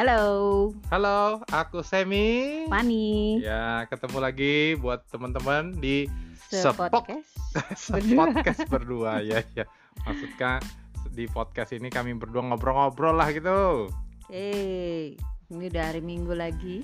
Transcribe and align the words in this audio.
Halo, 0.00 0.72
Halo, 0.88 1.44
aku 1.52 1.84
Semi. 1.84 2.64
Fani. 2.72 3.36
Ya, 3.44 3.84
ketemu 3.84 4.16
lagi 4.16 4.72
buat 4.80 5.04
teman-teman 5.12 5.76
di 5.76 6.08
Sepok 6.48 6.88
Sepodcast. 7.04 7.92
podcast 8.24 8.60
berdua 8.72 9.20
ya, 9.20 9.44
ya. 9.52 9.68
Maksudnya 10.08 10.64
di 11.12 11.28
podcast 11.28 11.76
ini 11.76 11.92
kami 11.92 12.16
berdua 12.16 12.48
ngobrol-ngobrol 12.48 13.12
lah 13.12 13.28
gitu. 13.28 13.92
Hey, 14.32 15.20
ini 15.52 15.68
udah 15.68 15.92
hari 15.92 16.00
Minggu 16.00 16.32
lagi. 16.32 16.80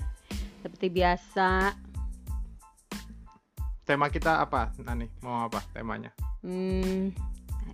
Seperti 0.61 0.93
biasa, 0.93 1.73
Tema 3.81 4.13
kita 4.13 4.45
apa? 4.45 4.77
Nani, 4.85 5.09
mau 5.25 5.49
apa 5.49 5.65
temanya? 5.73 6.13
hmm, 6.45 7.17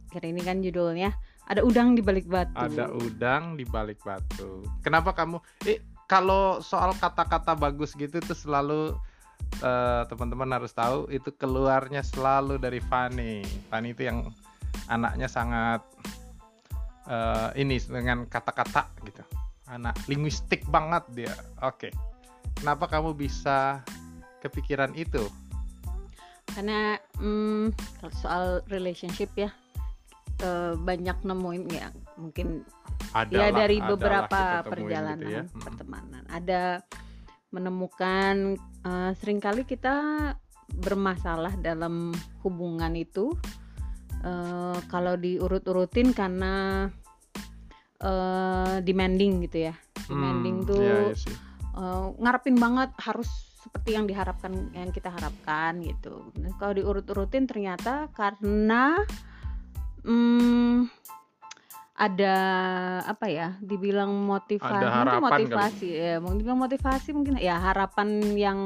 akhir 0.08 0.24
ini 0.24 0.40
kan 0.40 0.64
judulnya 0.64 1.12
ada 1.44 1.62
udang 1.64 1.96
di 1.96 2.02
balik 2.04 2.28
batu. 2.32 2.56
Ada 2.56 2.88
udang 2.92 3.60
di 3.60 3.68
balik 3.68 4.00
batu. 4.00 4.64
Kenapa 4.80 5.12
kamu? 5.12 5.44
Eh, 5.68 5.84
kalau 6.08 6.64
soal 6.64 6.96
kata-kata 6.96 7.52
bagus 7.58 7.92
gitu 8.00 8.24
tuh 8.24 8.38
selalu 8.38 8.96
eh, 9.60 10.04
teman-teman 10.08 10.48
harus 10.56 10.72
tahu 10.72 11.12
itu 11.12 11.36
keluarnya 11.36 12.00
selalu 12.00 12.56
dari 12.56 12.80
Fanny. 12.80 13.44
Fanny 13.68 13.92
itu 13.92 14.08
yang 14.08 14.32
anaknya 14.88 15.28
sangat 15.28 15.84
eh, 17.12 17.50
ini 17.60 17.76
dengan 17.84 18.24
kata-kata 18.24 18.88
gitu. 19.04 19.24
Anak 19.68 20.00
linguistik 20.08 20.64
banget 20.72 21.04
dia. 21.12 21.36
Oke. 21.60 21.92
Kenapa 22.56 22.88
kamu 22.88 23.12
bisa 23.18 23.84
kepikiran 24.40 24.96
itu? 24.96 25.28
Karena 26.54 27.02
kalau 27.98 28.14
soal 28.14 28.46
relationship 28.70 29.34
ya 29.34 29.50
eh, 30.44 30.74
banyak 30.76 31.18
nemuin 31.24 31.64
ya 31.72 31.88
mungkin 32.20 32.68
Ada 33.16 33.32
ya 33.32 33.48
dari 33.50 33.78
adalah 33.80 33.90
beberapa 33.96 34.42
perjalanan 34.68 35.18
gitu 35.24 35.32
ya. 35.32 35.44
Mm. 35.48 35.62
pertemanan 35.64 36.24
ada 36.28 36.62
menemukan 37.50 38.36
eh, 38.84 39.12
sering 39.18 39.40
kali 39.40 39.64
kita 39.64 39.96
bermasalah 40.74 41.56
dalam 41.60 42.12
hubungan 42.44 42.94
itu 42.94 43.32
eh, 44.22 44.78
kalau 44.92 45.16
diurut-urutin 45.16 46.12
karena 46.12 46.88
eh, 48.02 48.78
demanding 48.84 49.46
gitu 49.48 49.70
ya 49.72 49.76
demanding 50.10 50.64
Hmm, 50.64 50.68
tuh 50.68 50.84
iya, 50.84 50.98
iya 51.10 51.16
sih. 51.16 51.36
eh, 51.80 52.06
ngarepin 52.20 52.58
banget 52.60 52.90
harus 53.00 53.30
seperti 53.64 53.96
yang 53.96 54.04
diharapkan 54.04 54.52
yang 54.76 54.92
kita 54.92 55.08
harapkan 55.08 55.80
gitu. 55.80 56.20
Nah, 56.36 56.52
Kalau 56.60 56.76
diurut-urutin 56.76 57.48
ternyata 57.48 58.12
karena 58.12 59.00
hmm, 60.04 60.88
ada 61.94 62.36
apa 63.06 63.26
ya? 63.30 63.56
Dibilang 63.62 64.12
motivasi, 64.12 64.68
Ada 64.68 64.88
mungkin 64.88 65.00
harapan 65.00 65.22
kali. 65.22 65.44
motivasi 65.46 65.90
ya, 65.94 66.14
mungkin 66.20 66.38
dibilang 66.42 66.62
motivasi 66.62 67.10
mungkin 67.14 67.34
ya 67.40 67.56
harapan 67.60 68.10
yang 68.36 68.60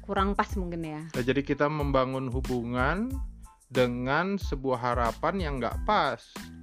kurang 0.00 0.32
pas 0.32 0.48
mungkin 0.56 0.80
ya. 0.84 1.02
Nah, 1.12 1.22
jadi 1.24 1.40
kita 1.44 1.68
membangun 1.68 2.32
hubungan 2.32 3.12
dengan 3.68 4.36
sebuah 4.40 4.78
harapan 4.80 5.34
yang 5.40 5.54
nggak 5.60 5.84
pas. 5.84 6.20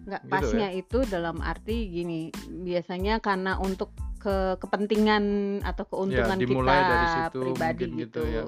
Nggak 0.08 0.22
Gitu 0.26 0.32
pasnya 0.34 0.68
itu 0.74 0.98
dalam 1.06 1.38
arti 1.44 1.90
gini, 1.90 2.34
biasanya 2.66 3.22
karena 3.22 3.58
untuk 3.62 3.94
ke 4.22 4.58
kepentingan 4.62 5.26
atau 5.66 5.84
keuntungan 5.90 6.38
Ya, 6.38 6.46
kita 6.46 6.78
dari 6.78 7.08
situ 7.10 7.40
pribadi 7.42 7.86
gitu. 7.90 7.98
gitu 8.06 8.22
ya. 8.30 8.44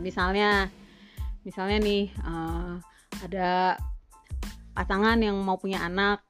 Misalnya, 0.00 0.72
misalnya 1.44 1.78
nih 1.80 2.04
eh, 2.12 2.72
ada 3.24 3.76
pasangan 4.76 5.16
yang 5.16 5.34
mau 5.40 5.56
punya 5.56 5.80
anak. 5.80 6.20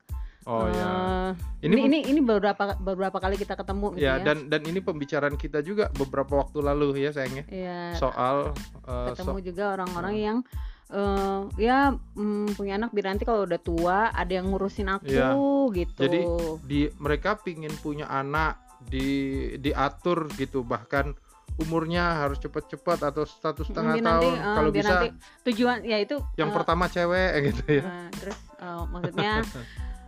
Oh 0.47 0.70
ya. 0.70 0.78
eh, 0.78 1.66
Ini, 1.66 1.75
Ini 1.75 1.83
ini 1.83 1.98
ini 2.06 2.20
beberapa 2.22 2.78
beberapa 2.78 3.18
kali 3.18 3.34
kita 3.34 3.58
ketemu 3.58 3.98
gitu 3.98 4.07
ya 4.07 4.14
ya. 4.14 4.23
dan 4.23 4.46
dan 4.46 4.62
ini 4.62 4.79
pembicaraan 4.79 5.34
kita 5.34 5.58
juga 5.58 5.90
beberapa 5.90 6.39
waktu 6.39 6.62
lalu 6.62 7.02
ya 7.02 7.11
sayangnya 7.11 7.42
Iya, 7.51 7.98
soal 7.98 8.55
eh, 8.86 9.06
ketemu 9.11 9.35
so- 9.35 9.45
juga 9.45 9.64
orang-orang 9.74 10.14
yang 10.14 10.39
eh, 10.86 11.40
ya 11.58 11.90
mm, 12.14 12.55
punya 12.55 12.79
anak 12.79 12.95
biar 12.95 13.11
nanti 13.11 13.27
kalau 13.27 13.42
udah 13.42 13.58
tua 13.58 14.14
ada 14.14 14.30
yang 14.30 14.46
ngurusin 14.46 14.86
aku 14.86 15.11
Iya. 15.11 15.35
gitu. 15.74 15.98
Jadi, 15.98 16.18
di 16.62 16.80
mereka 16.96 17.35
pingin 17.36 17.74
punya 17.77 18.06
anak 18.06 18.62
di 18.83 19.09
diatur 19.57 20.29
gitu 20.35 20.61
bahkan 20.61 21.17
umurnya 21.57 22.20
harus 22.20 22.37
cepat-cepat 22.37 23.01
atau 23.03 23.25
satu 23.25 23.64
setengah 23.64 23.97
Mungkin 23.97 24.05
nanti, 24.05 24.27
tahun 24.29 24.35
eh, 24.37 24.55
kalau 24.55 24.69
biar 24.69 24.77
bisa 24.79 24.92
nanti 24.92 25.09
tujuan 25.42 25.79
ya 25.83 25.98
itu 25.98 26.17
yang 26.37 26.51
eh, 26.51 26.55
pertama 26.55 26.85
cewek 26.86 27.31
gitu 27.48 27.63
ya. 27.70 27.83
eh, 27.83 28.09
terus 28.15 28.39
eh, 28.57 28.83
maksudnya 28.86 29.33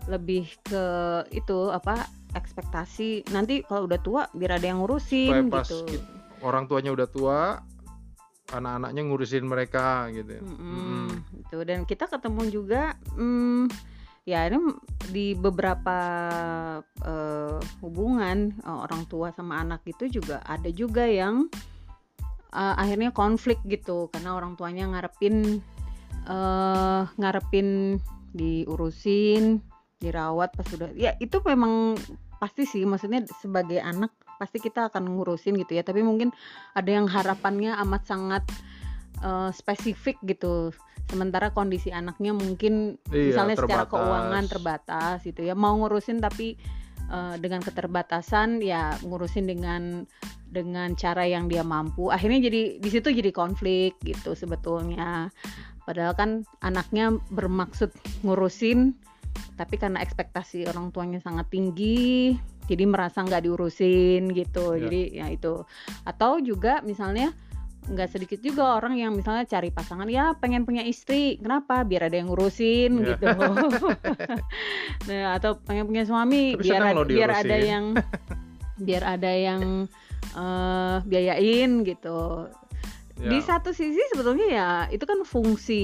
lebih 0.06 0.44
ke 0.62 0.84
itu 1.30 1.58
apa 1.68 2.04
ekspektasi 2.32 3.28
nanti 3.28 3.60
kalau 3.62 3.84
udah 3.84 3.96
tua 3.98 4.22
biar 4.30 4.56
ada 4.56 4.66
yang 4.66 4.80
ngurusin 4.80 5.32
Supaya 5.32 5.44
pas 5.48 5.64
gitu. 5.64 5.78
kita- 5.86 6.16
Orang 6.38 6.64
tuanya 6.64 6.94
udah 6.94 7.08
tua, 7.08 7.58
anak-anaknya 8.48 9.02
ngurusin 9.02 9.42
mereka 9.42 10.06
gitu. 10.08 10.38
ya. 10.38 10.40
Mm-mm, 10.40 10.54
Mm-mm. 10.54 11.06
gitu. 11.34 11.58
dan 11.62 11.82
kita 11.82 12.06
ketemu 12.06 12.42
juga 12.48 12.82
mm, 13.12 13.66
ya 14.28 14.44
ini 14.44 14.60
di 15.08 15.32
beberapa 15.32 15.96
eh, 17.00 17.56
hubungan 17.80 18.52
eh, 18.60 18.78
orang 18.84 19.08
tua 19.08 19.32
sama 19.32 19.64
anak 19.64 19.88
itu 19.88 20.20
juga 20.20 20.44
ada 20.44 20.68
juga 20.68 21.08
yang 21.08 21.48
eh, 22.52 22.74
akhirnya 22.76 23.08
konflik 23.16 23.56
gitu. 23.64 24.12
Karena 24.12 24.36
orang 24.36 24.52
tuanya 24.60 24.84
ngarepin 24.92 25.64
eh 26.28 27.02
ngarepin 27.16 27.96
diurusin 28.36 29.64
dirawat 29.96 30.52
pas 30.52 30.66
sudah 30.68 30.92
ya 30.92 31.16
itu 31.24 31.40
memang 31.48 31.96
pasti 32.36 32.68
sih. 32.68 32.84
Maksudnya 32.84 33.24
sebagai 33.40 33.80
anak 33.80 34.12
pasti 34.36 34.60
kita 34.60 34.92
akan 34.92 35.08
ngurusin 35.16 35.56
gitu 35.56 35.72
ya. 35.72 35.80
Tapi 35.80 36.04
mungkin 36.04 36.36
ada 36.76 36.90
yang 36.92 37.08
harapannya 37.08 37.72
amat 37.80 38.04
sangat 38.04 38.44
eh, 39.22 39.50
spesifik 39.54 40.18
gitu. 40.24 40.70
Sementara 41.08 41.48
kondisi 41.56 41.88
anaknya 41.88 42.36
mungkin 42.36 43.00
Iya, 43.08 43.32
misalnya 43.32 43.56
secara 43.56 43.84
terbatas. 43.88 43.92
keuangan 43.96 44.44
terbatas 44.44 45.16
gitu 45.24 45.40
ya. 45.40 45.54
Mau 45.56 45.74
ngurusin 45.80 46.20
tapi 46.20 46.54
eh, 47.08 47.34
dengan 47.40 47.64
keterbatasan 47.64 48.60
ya 48.60 48.96
ngurusin 49.02 49.48
dengan 49.48 50.04
dengan 50.48 50.96
cara 50.96 51.24
yang 51.28 51.48
dia 51.48 51.64
mampu. 51.64 52.08
Akhirnya 52.08 52.48
jadi 52.48 52.80
di 52.80 52.88
situ 52.88 53.12
jadi 53.12 53.32
konflik 53.32 53.96
gitu 54.04 54.32
sebetulnya. 54.32 55.32
Padahal 55.84 56.12
kan 56.12 56.30
anaknya 56.60 57.16
bermaksud 57.32 57.92
ngurusin 58.20 58.92
tapi 59.56 59.78
karena 59.78 60.02
ekspektasi 60.02 60.66
orang 60.66 60.90
tuanya 60.90 61.20
sangat 61.22 61.46
tinggi 61.50 62.34
jadi 62.68 62.84
merasa 62.84 63.24
nggak 63.24 63.48
diurusin 63.48 64.28
gitu. 64.36 64.76
Ya. 64.76 64.80
jadi 64.86 65.00
ya 65.24 65.26
itu. 65.32 65.64
Atau 66.04 66.44
juga 66.44 66.84
misalnya 66.84 67.32
nggak 67.88 68.08
sedikit 68.12 68.38
juga 68.44 68.76
orang 68.76 69.00
yang 69.00 69.16
misalnya 69.16 69.48
cari 69.48 69.72
pasangan 69.72 70.04
ya 70.06 70.36
pengen 70.36 70.68
punya 70.68 70.84
istri 70.84 71.40
kenapa? 71.40 71.82
Biar 71.88 72.12
ada 72.12 72.16
yang 72.20 72.28
ngurusin 72.28 72.92
Ya. 73.00 73.16
gitu. 73.16 73.26
Nah 75.08 75.40
atau 75.40 75.56
pengen 75.64 75.88
punya 75.88 76.04
suami 76.04 76.52
Tapi 76.56 76.62
biar 76.68 76.80
loh 76.92 77.04
biar 77.08 77.30
ada 77.32 77.56
yang 77.56 77.84
biar 78.86 79.02
ada 79.16 79.30
yang 79.32 79.88
eh, 80.36 80.96
biayain 81.02 81.82
gitu. 81.82 82.48
Ya. 83.18 83.34
di 83.34 83.38
satu 83.42 83.74
sisi 83.74 83.98
sebetulnya 84.14 84.46
ya 84.46 84.70
itu 84.94 85.02
kan 85.02 85.26
fungsi 85.26 85.82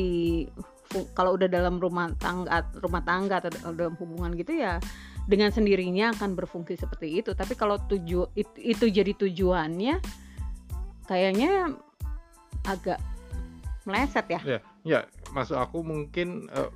fu- 0.87 1.11
kalau 1.19 1.35
udah 1.35 1.51
dalam 1.51 1.83
rumah 1.83 2.15
tangga 2.23 2.63
rumah 2.79 3.03
tangga 3.03 3.43
atau 3.43 3.51
dalam 3.75 3.99
hubungan 3.99 4.31
gitu 4.39 4.55
ya 4.55 4.79
dengan 5.27 5.51
sendirinya 5.51 6.15
akan 6.15 6.37
berfungsi 6.39 6.79
seperti 6.79 7.19
itu. 7.25 7.35
Tapi 7.35 7.59
kalau 7.59 7.81
tuju 7.91 8.31
itu, 8.39 8.55
itu 8.61 8.85
jadi 8.87 9.19
tujuannya 9.19 9.99
kayaknya 11.11 11.75
agak 12.65 12.99
meleset 13.85 14.25
ya 14.29 14.41
Ya, 14.45 14.59
ya, 14.85 15.01
maksud 15.37 15.61
aku 15.61 15.85
mungkin 15.85 16.49
eh, 16.53 16.71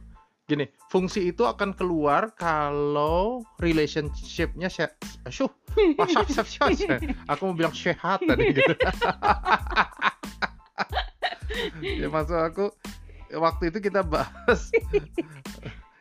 gini, 0.48 0.64
fungsi 0.88 1.28
itu 1.28 1.44
akan 1.44 1.76
keluar 1.76 2.32
kalau 2.36 3.44
relationship-nya 3.60 4.72
syuh, 5.28 5.52
syah. 6.72 7.00
aku 7.28 7.52
mau 7.52 7.56
bilang 7.56 7.76
sehat 7.76 8.24
tadi 8.24 8.56
gitu. 8.56 8.72
ya 12.00 12.08
maksud 12.08 12.38
aku 12.38 12.72
waktu 13.36 13.68
itu 13.68 13.78
kita 13.84 14.00
bahas 14.00 14.72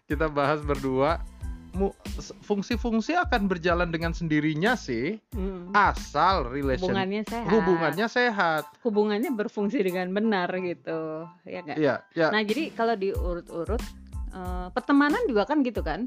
kita 0.07 0.31
bahas 0.31 0.63
berdua 0.63 1.19
fungsi-fungsi 2.43 3.13
akan 3.15 3.45
berjalan 3.45 3.89
dengan 3.89 4.11
sendirinya 4.11 4.73
sih 4.73 5.17
Mm. 5.31 5.71
asal 5.71 6.49
relation 6.49 6.89
hubungannya 6.89 7.21
sehat 7.23 7.51
hubungannya 7.53 8.07
sehat. 8.09 8.63
hubungannya 8.81 9.31
berfungsi 9.33 9.79
dengan 9.85 10.09
benar 10.11 10.49
gitu 10.57 11.27
ya 11.45 11.59
nggak 11.61 11.77
Iya, 11.77 11.95
ya. 12.17 12.27
Nah, 12.33 12.41
jadi 12.41 12.73
kalau 12.73 12.97
diurut-urut 12.97 13.83
eh, 14.27 14.67
pertemanan 14.73 15.23
juga 15.25 15.47
kan 15.47 15.61
gitu 15.61 15.81
kan. 15.81 16.05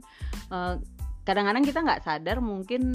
Eh, 0.51 0.75
kadang-kadang 1.25 1.65
kita 1.65 1.79
nggak 1.83 2.03
sadar 2.03 2.39
mungkin 2.39 2.95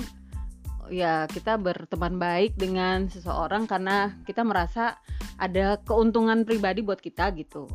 ya 0.86 1.26
kita 1.26 1.58
berteman 1.58 2.22
baik 2.22 2.54
dengan 2.62 3.10
seseorang 3.10 3.66
karena 3.66 4.14
kita 4.28 4.46
merasa 4.46 5.02
ada 5.42 5.82
keuntungan 5.82 6.46
pribadi 6.46 6.86
buat 6.86 7.02
kita 7.02 7.34
gitu. 7.36 7.66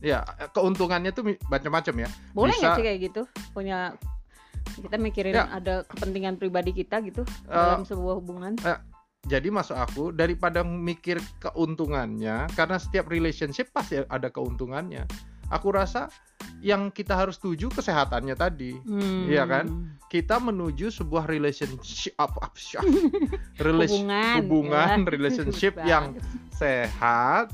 Ya, 0.00 0.22
keuntungannya 0.54 1.10
tuh 1.10 1.36
macam-macam 1.50 2.06
ya. 2.06 2.08
Boleh 2.32 2.54
nggak 2.56 2.78
sih 2.78 2.84
kayak 2.86 2.98
gitu? 3.10 3.22
Punya 3.50 3.98
kita 4.80 4.96
mikirin 4.96 5.34
Ya. 5.34 5.50
ada 5.50 5.82
kepentingan 5.84 6.34
pribadi 6.34 6.72
kita 6.72 7.00
gitu 7.00 7.22
Eh, 7.44 7.52
dalam 7.52 7.82
sebuah 7.82 8.14
hubungan 8.16 8.54
jadi 9.20 9.48
masuk 9.48 9.74
aku 9.74 10.04
daripada 10.10 10.62
mikir 10.62 11.18
keuntungannya 11.38 12.46
karena 12.50 12.76
setiap 12.76 13.06
relationship 13.06 13.68
pasti 13.68 13.98
ada 14.00 14.28
keuntungannya 14.28 15.04
aku 15.48 15.68
rasa 15.70 16.06
yang 16.60 16.88
kita 16.88 17.14
harus 17.14 17.36
tuju 17.36 17.68
kesehatannya 17.68 18.34
tadi 18.34 18.78
Hmm. 18.78 19.26
Iya 19.26 19.44
kan? 19.44 19.66
kita 20.06 20.38
menuju 20.38 20.88
sebuah 20.88 21.26
relationship 21.26 22.16
apa 22.16 22.48
apa 22.48 22.56
sih? 22.56 22.78
Relation- 23.60 24.06
hubungan 24.06 24.34
hubungan 24.40 24.96
ya. 24.96 25.08
relationship 25.08 25.74
yang 25.84 26.16
sehat 26.50 27.50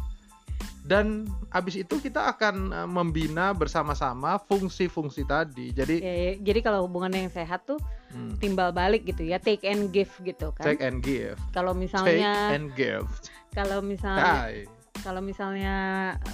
dan 0.84 1.24
abis 1.48 1.80
itu 1.80 1.96
kita 1.96 2.36
akan 2.36 2.68
eh, 2.70 2.88
membina 2.88 3.56
bersama-sama 3.56 4.36
fungsi-fungsi 4.36 5.24
tadi. 5.24 5.72
Jadi 5.72 5.96
Ya, 6.04 6.14
ya, 6.14 6.32
jadi 6.44 6.60
kalau 6.60 6.84
hubungan 6.84 7.08
yang 7.16 7.32
sehat 7.32 7.64
tuh 7.64 7.80
hmm, 8.12 8.36
timbal 8.36 8.68
balik 8.70 9.08
gitu 9.08 9.24
ya. 9.24 9.40
Take 9.40 9.64
and 9.64 9.88
give 9.88 10.12
gitu 10.20 10.52
kan. 10.52 10.64
Take 10.68 10.84
and 10.84 11.00
give. 11.00 11.40
Kalau 11.56 11.72
take 11.72 11.88
misalnya 11.88 12.32
and 12.52 12.68
give. 12.76 13.08
Kalau 13.56 13.80
misalnya 13.80 14.52
kalau 15.00 15.20
misalnya 15.24 15.76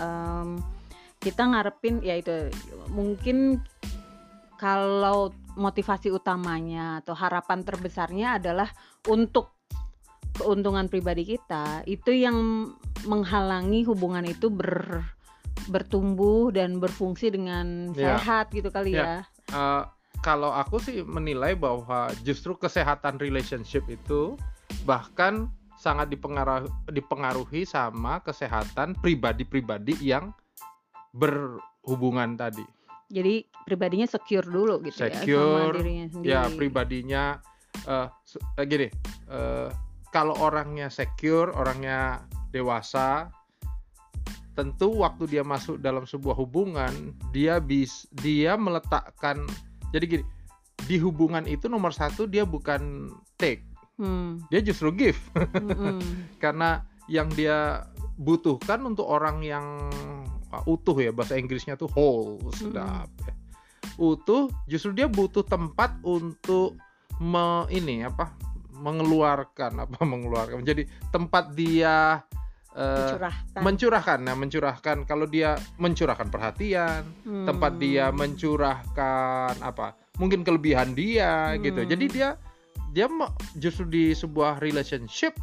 em, 0.03 0.59
kita 1.23 1.47
ngarepin 1.47 2.03
ya 2.03 2.19
itu 2.19 2.51
mungkin 2.91 3.63
kalau 4.59 5.31
motivasi 5.57 6.11
utamanya 6.11 7.01
atau 7.01 7.15
harapan 7.17 7.63
terbesarnya 7.63 8.43
adalah 8.43 8.69
untuk 9.09 9.60
keuntungan 10.41 10.89
pribadi 10.89 11.37
kita 11.37 11.85
itu 11.85 12.11
yang 12.17 12.73
menghalangi 13.05 13.85
hubungan 13.85 14.25
itu 14.25 14.49
ber 14.49 15.05
bertumbuh 15.69 16.49
dan 16.51 16.81
berfungsi 16.81 17.29
dengan 17.29 17.93
Ya. 17.93 18.17
sehat 18.17 18.49
gitu 18.51 18.73
kali 18.73 18.97
Ya. 18.97 19.05
ya. 19.05 19.17
Eh, 19.53 19.85
kalau 20.25 20.51
aku 20.53 20.81
sih 20.81 21.05
menilai 21.05 21.53
bahwa 21.53 22.09
justru 22.25 22.57
kesehatan 22.57 23.21
relationship 23.21 23.85
itu 23.87 24.41
bahkan 24.89 25.49
sangat 25.77 26.13
dipengaruhi, 26.13 26.69
dipengaruhi 26.93 27.63
sama 27.65 28.21
kesehatan 28.21 28.97
pribadi-pribadi 29.01 29.97
yang 30.01 30.33
berhubungan 31.17 32.37
tadi. 32.37 32.65
Jadi 33.11 33.43
pribadinya 33.67 34.07
secure 34.07 34.47
dulu 34.47 34.79
gitu 34.87 35.03
ya 35.03 35.11
Secure, 35.11 35.75
sama 35.75 35.77
dirinya 35.83 36.07
sendiri. 36.13 36.31
Ya 36.31 36.41
pribadinya 36.53 37.23
eh, 37.89 38.07
gini, 38.67 38.89
eh, 39.27 39.69
kalau 40.11 40.35
orangnya 40.43 40.91
secure, 40.91 41.55
orangnya 41.55 42.27
dewasa, 42.51 43.31
tentu 44.59 44.91
waktu 45.01 45.31
dia 45.31 45.43
masuk 45.47 45.79
dalam 45.79 46.05
sebuah 46.05 46.35
hubungan, 46.35 47.15
dia 47.31 47.63
bis 47.63 48.11
dia 48.19 48.59
meletakkan 48.59 49.47
jadi 49.91 50.05
gini, 50.07 50.25
di 50.87 50.97
hubungan 50.99 51.47
itu 51.47 51.71
nomor 51.71 51.95
satu 51.95 52.27
dia 52.27 52.43
bukan 52.43 53.15
take, 53.39 53.71
Hmm, 54.01 54.41
dia 54.49 54.65
justru 54.65 54.89
give. 54.97 55.21
Karena 56.43 56.81
yang 57.05 57.29
dia 57.37 57.85
butuhkan 58.17 58.81
untuk 58.89 59.05
orang 59.05 59.45
yang 59.45 59.93
uh, 60.49 60.65
utuh 60.65 60.97
ya 60.97 61.13
bahasa 61.13 61.37
Inggrisnya 61.37 61.77
tuh 61.77 61.93
whole 61.93 62.41
sedap 62.57 63.09
ya. 63.25 63.35
utuh 64.01 64.49
justru 64.69 64.97
dia 64.97 65.09
butuh 65.09 65.45
tempat 65.45 65.93
untuk 66.01 66.81
me, 67.21 67.69
ini 67.69 68.05
apa 68.09 68.33
mengeluarkan 68.81 69.85
apa 69.85 70.01
mengeluarkan 70.03 70.65
jadi 70.65 70.89
tempat 71.13 71.53
dia 71.53 72.25
eh, 72.73 72.81
Mencurahkan. 72.81 73.61
mencurahkan 73.61 74.19
nah 74.25 74.35
mencurahkan 74.35 74.97
kalau 75.05 75.29
dia 75.29 75.55
mencurahkan 75.77 76.33
perhatian 76.33 77.03
Hmm. 77.29 77.45
tempat 77.47 77.77
dia 77.77 78.09
mencurahkan 78.11 79.55
apa 79.61 79.95
mungkin 80.17 80.41
kelebihan 80.43 80.97
dia 80.97 81.55
gitu 81.61 81.85
Hmm. 81.85 81.91
jadi 81.91 82.05
dia 82.09 82.29
dia 82.91 83.07
justru 83.55 83.87
di 83.87 84.05
sebuah 84.11 84.59
relationship 84.59 85.37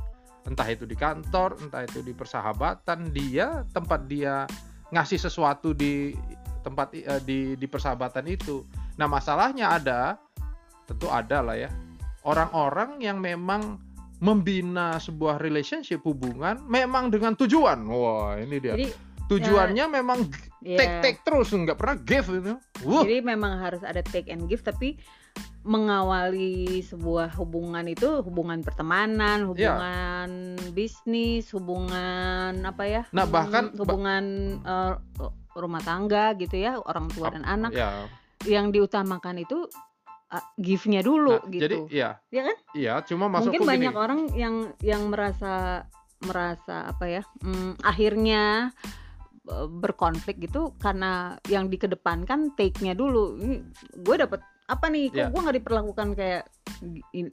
entah 0.48 0.68
itu 0.68 0.88
di 0.88 0.96
kantor 0.96 1.60
entah 1.60 1.84
itu 1.84 2.00
di 2.04 2.16
persahabatan 2.16 3.12
dia 3.12 3.64
tempat 3.72 4.08
dia 4.08 4.48
ngasih 4.92 5.20
sesuatu 5.20 5.76
di 5.76 6.16
tempat 6.64 6.96
eh, 6.96 7.20
di 7.24 7.40
di 7.56 7.68
persahabatan 7.68 8.24
itu 8.28 8.64
nah 8.96 9.08
masalahnya 9.08 9.76
ada 9.76 10.16
tentu 10.88 11.12
ada 11.12 11.44
lah 11.44 11.56
ya 11.60 11.68
orang-orang 12.28 13.00
yang 13.00 13.18
memang 13.24 13.80
membina 14.20 14.98
sebuah 14.98 15.40
relationship 15.40 16.04
hubungan 16.04 16.60
memang 16.68 17.14
dengan 17.14 17.38
tujuan 17.38 17.86
wah 17.88 18.36
ini 18.36 18.58
dia 18.58 18.74
Jadi 18.74 18.90
tujuannya 19.28 19.86
memang 19.92 20.20
ya, 20.64 20.80
take 20.80 20.96
take 21.04 21.20
terus 21.22 21.52
nggak 21.52 21.78
pernah 21.78 21.96
give 22.02 22.28
itu 22.32 22.56
Wuh. 22.88 23.04
Jadi 23.06 23.20
memang 23.22 23.60
harus 23.60 23.84
ada 23.84 24.00
take 24.02 24.32
and 24.32 24.48
give 24.50 24.64
tapi 24.64 24.98
mengawali 25.68 26.80
sebuah 26.80 27.36
hubungan 27.36 27.84
itu 27.92 28.24
hubungan 28.24 28.64
pertemanan, 28.64 29.44
Iya. 29.44 29.48
hubungan 29.52 30.30
bisnis, 30.72 31.52
hubungan 31.52 32.56
apa 32.64 32.84
ya? 32.88 33.02
Nah, 33.12 33.28
bahkan- 33.28 33.76
hubungan 33.76 34.24
eh, 34.64 34.94
rumah 35.60 35.84
tangga 35.84 36.32
gitu 36.40 36.56
ya, 36.56 36.80
orang 36.80 37.12
tua 37.12 37.28
dan 37.30 37.44
anak 37.44 37.76
ya 37.76 38.08
yang 38.46 38.70
diutamakan 38.70 39.42
itu 39.42 39.66
uh, 40.30 40.46
give-nya 40.56 41.00
dulu 41.00 41.38
Nah, 41.38 41.48
gitu. 41.48 41.62
jadi 41.62 41.76
iya 41.90 42.10
Iya 42.28 42.42
kan? 42.44 42.58
iya 42.74 42.94
cuma 43.02 43.26
masuk 43.28 43.52
Mungkin 43.52 43.64
banyak 43.66 43.96
orang 43.96 44.20
yang 44.34 44.56
yang 44.80 45.08
merasa 45.08 45.86
merasa 46.20 46.88
apa 46.88 47.06
ya? 47.06 47.22
mm, 47.40 47.78
akhirnya 47.80 48.74
eh, 49.46 49.68
berkonflik 49.70 50.42
gitu 50.42 50.74
karena 50.76 51.12
yang 51.46 51.68
dikedepankan 51.68 52.52
take-nya 52.54 52.92
dulu. 52.92 53.38
Ini 53.38 53.56
gue 53.96 54.16
dapet 54.18 54.40
apa 54.68 54.86
nih? 54.88 55.08
Kok 55.08 55.16
Ya. 55.16 55.28
gue 55.30 55.40
nggak 55.40 55.58
diperlakukan 55.58 56.08
kayak 56.14 56.44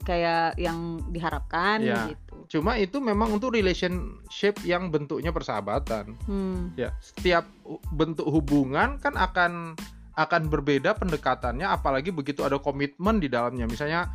kayak 0.01 0.55
yang 0.55 0.77
diharapkan 1.07 1.77
Ya. 1.79 2.07
gitu. 2.07 2.23
cuma 2.47 2.77
itu 2.77 2.97
memang 2.99 3.33
untuk 3.33 3.49
relationship 3.51 4.61
yang 4.61 4.89
bentuknya 4.89 5.29
persahabatan 5.29 6.13
Hmm. 6.23 6.69
ya 6.75 6.93
setiap 6.99 7.49
bentuk 7.91 8.21
hubungan 8.23 8.97
kan 8.97 9.13
akan 9.13 9.73
akan 10.15 10.47
berbeda 10.47 10.95
pendekatannya 10.95 11.65
apalagi 11.65 12.09
begitu 12.09 12.41
ada 12.41 12.55
komitmen 12.55 13.19
di 13.19 13.27
dalamnya 13.27 13.65
misalnya 13.65 14.07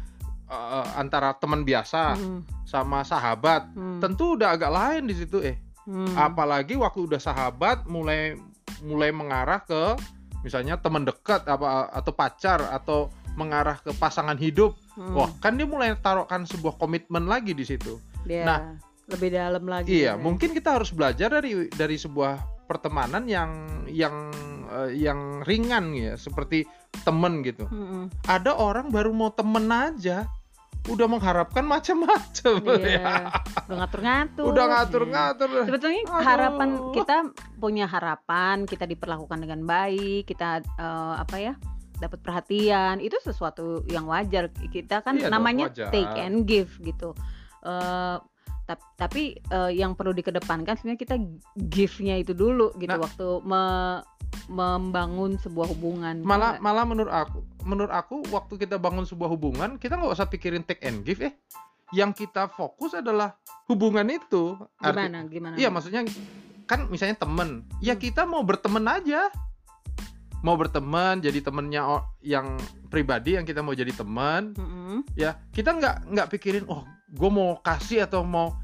eh, 0.46 0.86
antara 0.94 1.30
teman 1.32 1.62
biasa 1.62 2.14
Hmm. 2.14 2.40
sama 2.64 3.00
sahabat 3.02 3.68
Hmm. 3.70 4.00
tentu 4.00 4.34
udah 4.34 4.52
agak 4.52 4.68
lain 4.68 5.04
di 5.04 5.14
situ 5.14 5.38
eh 5.40 5.56
Hmm. 5.82 6.10
apalagi 6.12 6.74
waktu 6.74 7.04
udah 7.04 7.18
sahabat 7.18 7.84
mulai 7.84 8.34
mulai 8.80 9.10
mengarah 9.10 9.60
ke 9.60 9.96
misalnya 10.40 10.74
teman 10.74 11.04
dekat 11.04 11.44
apa 11.44 11.90
atau 11.90 12.10
pacar 12.10 12.64
atau 12.66 13.08
mengarah 13.32 13.76
ke 13.76 13.92
pasangan 13.94 14.34
hidup 14.34 14.72
Hmm. 14.92 15.12
wah 15.12 15.30
kan 15.38 15.54
dia 15.54 15.64
mulai 15.64 15.92
taruhkan 15.94 16.42
sebuah 16.42 16.76
komitmen 16.76 17.24
lagi 17.24 17.52
di 17.52 17.62
situ 17.62 18.00
Dia 18.20 18.42
nah, 18.42 18.60
lebih 19.06 19.30
dalam 19.30 19.64
lagi. 19.64 19.88
iya 19.88 20.12
ya. 20.12 20.12
mungkin 20.16 20.50
kita 20.50 20.76
harus 20.76 20.90
belajar 20.90 21.30
dari 21.30 21.68
dari 21.68 21.94
sebuah 21.94 22.36
pertemanan 22.64 23.24
yang 23.24 23.50
yang 23.86 24.30
eh, 24.70 24.90
yang 24.96 25.42
ringan 25.42 25.92
ya 25.92 26.14
seperti 26.14 26.64
temen 27.02 27.40
gitu 27.40 27.64
Hmm. 27.64 28.06
ada 28.24 28.52
orang 28.52 28.88
baru 28.88 29.10
mau 29.10 29.30
temen 29.30 29.66
aja 29.66 30.26
udah 30.82 31.06
mengharapkan 31.06 31.60
macam-macam 31.62 32.54
Iya. 32.80 33.28
Udah 33.68 33.76
ngatur-ngatur. 33.76 34.44
udah 34.48 34.64
Iya. 34.64 34.72
ngatur-ngatur 34.72 35.48
Sebetulnya 35.68 36.00
Aduh. 36.08 36.24
harapan 36.24 36.68
kita 36.90 37.16
punya 37.54 37.84
harapan, 37.84 38.56
kita 38.64 38.84
diperlakukan 38.84 39.38
dengan 39.38 39.60
baik, 39.62 40.24
kita 40.24 40.48
eh, 40.64 41.14
apa 41.16 41.36
ya? 41.36 41.54
dapat 42.00 42.16
perhatian, 42.18 42.96
itu 42.96 43.12
sesuatu 43.20 43.84
yang 43.84 44.08
wajar. 44.08 44.48
Kita 44.48 45.04
kan 45.04 45.14
Iya 45.14 45.28
dong, 45.28 45.36
namanya 45.36 45.68
wajar. 45.68 45.92
take 45.92 46.16
and 46.16 46.48
give 46.48 46.72
gitu. 46.80 47.12
Eh, 47.60 48.16
tap- 48.70 48.94
tapi 48.94 49.22
eh, 49.36 49.70
yang 49.72 49.92
perlu 49.92 50.12
dikedepankan 50.12 50.74
sebenarnya 50.74 51.00
kita 51.00 51.16
give-nya 51.58 52.14
itu 52.16 52.30
dulu 52.32 52.70
gitu 52.76 52.86
Nah. 52.88 53.00
waktu 53.00 53.26
me- 53.42 54.02
membangun 54.46 55.34
sebuah 55.36 55.66
hubungan. 55.68 56.22
malah 56.22 56.54
Enggak? 56.54 56.62
malah 56.62 56.84
menurut 56.84 57.12
aku 57.12 57.38
menurut 57.60 57.92
aku 57.92 58.14
waktu 58.28 58.54
kita 58.56 58.76
bangun 58.76 59.02
sebuah 59.02 59.26
hubungan 59.28 59.74
kita 59.74 59.94
nggak 59.94 60.10
usah 60.12 60.26
pikirin 60.26 60.62
take 60.62 60.78
and 60.80 61.02
give 61.02 61.18
eh 61.20 61.34
yang 61.90 62.10
kita 62.10 62.46
fokus 62.48 62.94
adalah 62.94 63.34
hubungan 63.66 64.06
itu 64.08 64.54
Arti- 64.78 65.02
gimana 65.02 65.18
gimana? 65.26 65.54
iya 65.56 65.66
maksudnya 65.68 66.06
kan 66.64 66.86
misalnya 66.86 67.16
temen 67.16 67.66
ya 67.78 67.92
Hmm. 67.92 68.00
kita 68.00 68.22
mau 68.22 68.40
berteman 68.40 68.86
aja 68.88 69.26
mau 70.40 70.54
berteman 70.54 71.18
jadi 71.18 71.42
temennya 71.42 71.82
yang 72.20 72.54
pribadi 72.86 73.34
yang 73.34 73.44
kita 73.44 73.60
mau 73.60 73.74
jadi 73.74 73.90
teman 73.92 74.54
Mm-mm. 74.54 75.02
ya 75.12 75.36
kita 75.50 75.74
nggak 75.74 75.96
nggak 76.08 76.28
pikirin 76.28 76.64
oh 76.64 76.86
gue 77.10 77.30
mau 77.30 77.58
kasih 77.60 78.06
atau 78.06 78.22
mau 78.22 78.54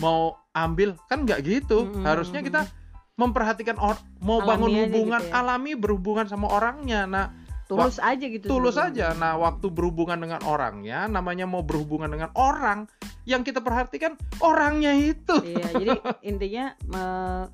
mau 0.00 0.36
ambil 0.52 0.96
kan 1.08 1.24
nggak 1.24 1.40
gitu 1.44 1.88
Mm-mm. 1.88 2.04
harusnya 2.04 2.44
kita 2.44 2.68
memperhatikan 3.16 3.80
or, 3.80 3.96
mau 4.20 4.44
bangun 4.44 4.68
Alami 4.68 4.76
aja 4.76 4.84
hubungan 4.92 5.20
gitu 5.24 5.32
ya. 5.32 5.40
alami 5.40 5.72
berhubungan 5.72 6.26
sama 6.28 6.52
orangnya 6.52 7.08
nah 7.08 7.26
tulus 7.66 7.98
aja 7.98 8.22
gitu. 8.30 8.46
tulus 8.46 8.78
sebetulnya. 8.78 9.10
aja. 9.10 9.18
Nah, 9.18 9.32
waktu 9.42 9.66
berhubungan 9.74 10.22
dengan 10.22 10.38
orangnya, 10.46 11.10
namanya 11.10 11.50
mau 11.50 11.66
berhubungan 11.66 12.06
dengan 12.06 12.30
orang, 12.38 12.86
yang 13.26 13.42
kita 13.42 13.58
perhatikan 13.58 14.14
orangnya 14.38 14.94
itu. 14.94 15.34
Iya, 15.42 15.66
jadi 15.74 15.90
intinya 16.30 16.64
eh, 16.78 17.44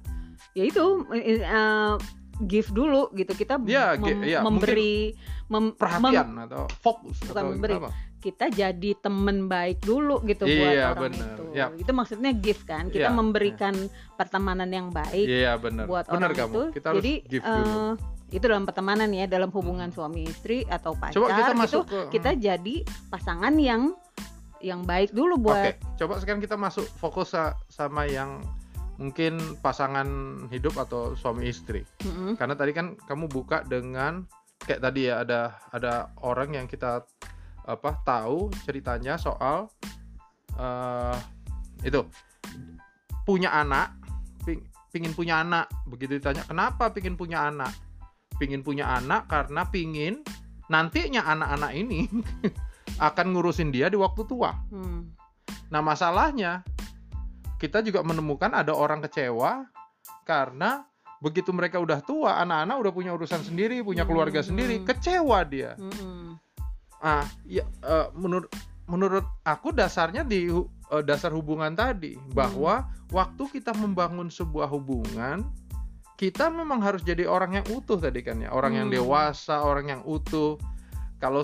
ya 0.53 0.65
itu 0.69 0.85
eh, 1.17 1.97
give 2.45 2.69
dulu 2.77 3.09
gitu 3.17 3.33
kita 3.33 3.57
Ya, 3.65 3.97
mem- 3.97 4.21
ya, 4.21 4.45
memberi 4.45 5.17
mem- 5.49 5.73
mem- 5.73 5.75
perhatian 5.81 6.29
atau 6.45 6.69
fokus 6.85 7.17
Bukan 7.25 7.33
atau 7.33 7.45
memberi. 7.57 7.75
apa? 7.81 7.91
Kita 8.23 8.47
jadi 8.49 8.91
temen 8.97 9.45
baik 9.45 9.83
dulu 9.83 10.23
gitu 10.23 10.47
buat 10.47 10.71
Iya, 10.71 10.85
orang 10.89 11.03
bener. 11.05 11.27
itu 11.29 11.43
Ya. 11.53 11.67
itu 11.75 11.91
maksudnya 11.91 12.31
give 12.33 12.63
kan 12.63 12.87
kita 12.87 13.11
Iya, 13.11 13.13
memberikan 13.13 13.75
pertemanan 14.15 14.71
yang 14.71 14.89
baik 14.89 15.27
Iya 15.27 15.59
benar. 15.59 15.85
buat 15.85 16.07
Benar 16.07 16.31
orang 16.31 16.39
kamu. 16.39 16.49
itu 16.49 16.63
Kita 16.73 16.87
harus 16.89 17.03
jadi 17.03 17.13
dulu. 17.29 17.43
eh, 17.43 17.93
itu 18.33 18.45
dalam 18.47 18.65
pertemanan 18.65 19.09
ya 19.11 19.27
dalam 19.27 19.51
hubungan 19.51 19.85
Hmm. 19.85 19.97
suami 19.99 20.25
istri 20.25 20.65
atau 20.65 20.95
pacar 20.95 21.13
Coba 21.13 21.27
kita 21.29 21.43
gitu 21.45 21.59
masuk 21.59 21.83
ke 21.85 22.01
kita 22.11 22.31
jadi 22.35 22.75
pasangan 23.11 23.55
yang 23.55 23.93
yang 24.59 24.81
baik 24.83 25.11
dulu 25.11 25.35
Oke, 25.35 25.43
buat 25.43 25.75
coba 25.99 26.15
sekarang 26.17 26.39
kita 26.39 26.55
masuk 26.55 26.87
fokus 26.95 27.35
sa- 27.35 27.59
sama 27.67 28.07
yang 28.07 28.39
mungkin 28.95 29.35
pasangan 29.59 30.07
hidup 30.47 30.79
atau 30.79 31.13
suami 31.13 31.51
istri. 31.51 31.83
Mm-mm. 32.01 32.39
Karena 32.39 32.55
tadi 32.55 32.71
kan 32.71 32.95
kamu 32.97 33.27
buka 33.27 33.67
dengan 33.67 34.23
kayak 34.61 34.79
tadi 34.81 35.01
ya 35.05 35.21
ada 35.21 35.41
ada 35.69 35.93
orang 36.23 36.55
yang 36.55 36.67
kita 36.67 37.03
apa 37.63 37.91
tahu 38.03 38.51
ceritanya 38.67 39.15
soal 39.17 39.71
eh 40.59 41.17
itu 41.83 42.03
punya 43.23 43.55
anak, 43.55 43.95
ping- 44.43 44.67
pingin 44.91 45.15
punya 45.15 45.43
anak. 45.43 45.71
Begitu 45.87 46.19
ditanya 46.19 46.43
kenapa 46.45 46.91
pingin 46.91 47.15
punya 47.15 47.47
anak? 47.47 47.71
Pingin 48.39 48.63
punya 48.63 48.87
anak 48.91 49.31
karena 49.31 49.67
pingin 49.71 50.23
nantinya 50.67 51.23
anak-anak 51.27 51.73
ini 51.75 52.07
akan 53.09 53.27
ngurusin 53.35 53.71
dia 53.71 53.87
di 53.87 53.99
waktu 53.99 54.23
tua. 54.27 54.51
Hmm. 54.71 55.11
Nah, 55.71 55.81
masalahnya 55.81 56.61
kita 57.57 57.81
juga 57.81 58.03
menemukan 58.03 58.51
ada 58.53 58.75
orang 58.75 59.01
kecewa 59.01 59.65
karena 60.27 60.83
begitu 61.23 61.55
mereka 61.55 61.79
udah 61.79 62.03
tua, 62.03 62.43
anak-anak 62.43 62.77
udah 62.83 62.93
punya 62.93 63.11
urusan 63.15 63.47
sendiri, 63.47 63.79
punya 63.87 64.03
keluarga 64.03 64.43
Hmm. 64.43 64.49
sendiri, 64.53 64.83
kecewa 64.83 65.39
dia. 65.47 65.79
Mm-mm. 65.79 66.32
Ah, 67.03 67.27
ya 67.43 67.67
eh, 67.83 68.07
menurut 68.15 68.47
menurut 68.87 69.27
aku 69.43 69.75
dasarnya 69.75 70.23
di 70.23 70.47
eh, 70.49 71.03
dasar 71.03 71.35
hubungan 71.35 71.75
tadi 71.75 72.15
bahwa 72.31 72.87
waktu 73.11 73.43
kita 73.51 73.75
membangun 73.75 74.31
sebuah 74.31 74.71
hubungan 74.71 75.43
kita 76.15 76.47
memang 76.47 76.79
harus 76.79 77.03
jadi 77.03 77.27
orang 77.27 77.59
yang 77.59 77.67
utuh 77.75 77.99
tadi 77.99 78.23
kan 78.23 78.39
ya, 78.39 78.55
orang 78.55 78.79
yang 78.79 78.87
Hmm. 78.87 78.95
dewasa, 79.03 79.59
orang 79.67 79.91
yang 79.99 80.03
utuh. 80.07 80.55
Kalau 81.19 81.43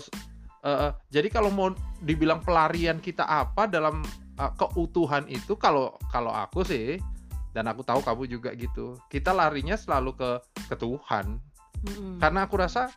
eh, 0.63 0.91
jadi 1.11 1.27
kalau 1.27 1.51
mau 1.51 1.75
dibilang 1.99 2.39
pelarian 2.47 3.03
kita 3.03 3.27
apa 3.27 3.67
dalam 3.67 4.07
eh, 4.39 4.53
keutuhan 4.55 5.27
itu 5.27 5.59
kalau 5.59 5.99
kalau 6.15 6.31
aku 6.31 6.63
sih 6.63 7.03
dan 7.51 7.67
aku 7.67 7.83
tahu 7.83 7.99
kamu 8.07 8.31
juga 8.31 8.55
gitu. 8.55 8.95
Kita 9.11 9.35
larinya 9.35 9.75
selalu 9.75 10.15
ke 10.15 10.31
ke 10.71 10.75
Tuhan 10.79 11.43
Mm-mm. 11.83 12.23
karena 12.23 12.47
aku 12.47 12.55
rasa 12.63 12.95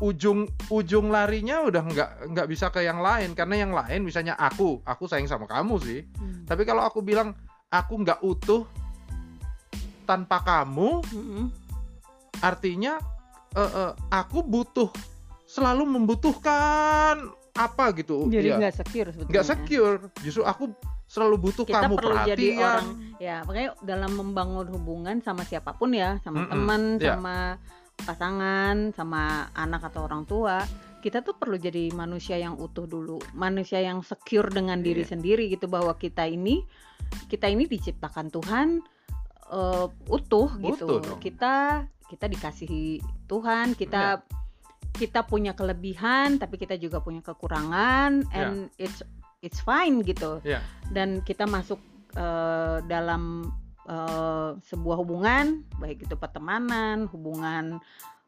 ujung 0.00 0.48
ujung 0.68 1.12
larinya 1.12 1.60
udah 1.62 1.82
nggak 1.84 2.10
nggak 2.32 2.46
bisa 2.48 2.68
ke 2.68 2.80
yang 2.82 2.98
lain. 2.98 3.32
Karena 3.32 3.54
yang 3.60 3.72
lain 3.72 4.00
misalnya 4.02 4.34
aku 4.34 4.80
aku 4.82 5.04
sayang 5.04 5.28
sama 5.28 5.44
kamu 5.44 5.76
sih. 5.80 6.00
Mm. 6.18 6.44
tapi 6.44 6.64
kalau 6.64 6.82
aku 6.82 7.00
bilang 7.00 7.36
aku 7.68 8.00
nggak 8.00 8.20
utuh 8.20 8.64
tanpa 10.02 10.42
kamu 10.42 11.04
Mm-mm. 11.14 11.44
artinya 12.40 12.98
eh, 13.54 13.62
eh, 13.62 13.92
aku 14.10 14.42
butuh 14.42 14.90
selalu 15.46 15.86
membutuhkan 15.86 17.30
apa 17.54 17.84
gitu. 17.94 18.26
Jadi 18.30 18.50
ya 18.50 18.58
nggak 18.58 18.74
secure 18.74 19.08
sebetulnya. 19.10 19.30
Nggak 19.30 19.46
secure. 19.46 19.94
Justru 20.22 20.42
aku 20.46 20.64
selalu 21.10 21.36
butuh 21.42 21.66
Kita 21.66 21.82
kamu 21.82 21.94
perlu 21.98 22.14
perhatian. 22.14 22.30
jadi 22.38 22.46
orang 22.62 22.86
ya 23.18 23.36
makanya 23.42 23.70
dalam 23.82 24.14
membangun 24.14 24.66
hubungan 24.70 25.18
sama 25.18 25.42
siapa 25.42 25.74
pun 25.74 25.90
ya 25.90 26.22
sama 26.22 26.46
Mm-mm, 26.46 26.50
teman 26.54 26.82
ya. 27.02 27.18
sama 27.18 27.58
pasangan 28.02 28.92
sama 28.92 29.48
anak 29.54 29.88
atau 29.92 30.04
orang 30.06 30.24
tua 30.24 30.62
kita 31.00 31.24
tuh 31.24 31.32
perlu 31.32 31.56
jadi 31.56 31.88
manusia 31.96 32.36
yang 32.36 32.60
utuh 32.60 32.84
dulu 32.84 33.16
manusia 33.32 33.80
yang 33.80 34.04
secure 34.04 34.52
dengan 34.52 34.84
diri 34.84 35.00
Iya. 35.00 35.16
sendiri 35.16 35.48
gitu 35.48 35.64
bahwa 35.64 35.96
kita 35.96 36.28
ini 36.28 36.60
kita 37.26 37.48
ini 37.48 37.64
diciptakan 37.64 38.28
Tuhan 38.28 38.68
eh, 39.50 39.86
utuh 40.08 40.48
gitu 40.60 40.84
Utuh 40.86 41.00
dong. 41.00 41.20
kita 41.20 41.84
kita 42.04 42.26
dikasihi 42.28 43.00
Tuhan 43.26 43.72
kita 43.74 44.20
Iya. 44.20 44.38
kita 44.90 45.24
punya 45.24 45.56
kelebihan 45.56 46.36
tapi 46.36 46.58
kita 46.58 46.76
juga 46.76 47.00
punya 47.00 47.24
kekurangan 47.24 48.26
and 48.34 48.68
it's 48.76 49.00
it's 49.40 49.64
fine 49.64 50.04
gitu 50.04 50.44
Iya. 50.44 50.60
dan 50.92 51.24
kita 51.24 51.48
masuk 51.48 51.80
eh, 52.12 52.78
dalam 52.84 53.48
eh, 53.86 54.50
sebuah 54.60 54.96
hubungan 54.98 55.64
baik 55.76 56.04
itu 56.04 56.14
pertemanan 56.14 57.08
hubungan 57.08 57.80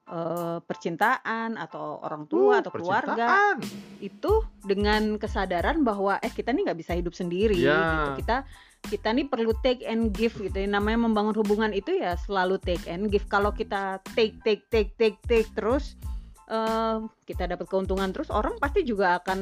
eh, 0.04 0.58
percintaan 0.60 1.54
atau 1.56 2.00
orang 2.00 2.26
tua 2.26 2.58
Uh, 2.58 2.60
atau 2.60 2.72
keluarga 2.74 3.14
percintaan. 3.14 3.56
itu 4.00 4.32
dengan 4.62 5.02
kesadaran 5.16 5.80
bahwa 5.82 6.18
eh 6.18 6.28
kita 6.28 6.50
nih 6.50 6.66
nggak 6.66 6.80
bisa 6.80 6.92
hidup 6.92 7.12
sendiri 7.12 7.54
Ya. 7.56 7.78
gitu 7.78 8.26
kita 8.26 8.36
kita 8.82 9.08
nih 9.14 9.30
perlu 9.30 9.54
take 9.62 9.86
and 9.86 10.10
give 10.10 10.34
gitu 10.36 10.58
ya. 10.58 10.66
namanya 10.66 11.06
membangun 11.06 11.38
hubungan 11.38 11.70
itu 11.70 11.94
ya 11.94 12.18
selalu 12.18 12.58
take 12.58 12.82
and 12.90 13.08
give 13.08 13.22
kalau 13.30 13.54
kita 13.54 14.02
take 14.18 14.34
take 14.42 14.66
take 14.68 14.90
take 14.98 15.22
take 15.22 15.46
terus 15.54 15.94
eh, 16.52 16.96
kita 17.24 17.48
dapat 17.48 17.64
keuntungan 17.64 18.12
terus 18.12 18.28
orang 18.28 18.60
pasti 18.60 18.84
juga 18.84 19.16
akan 19.18 19.40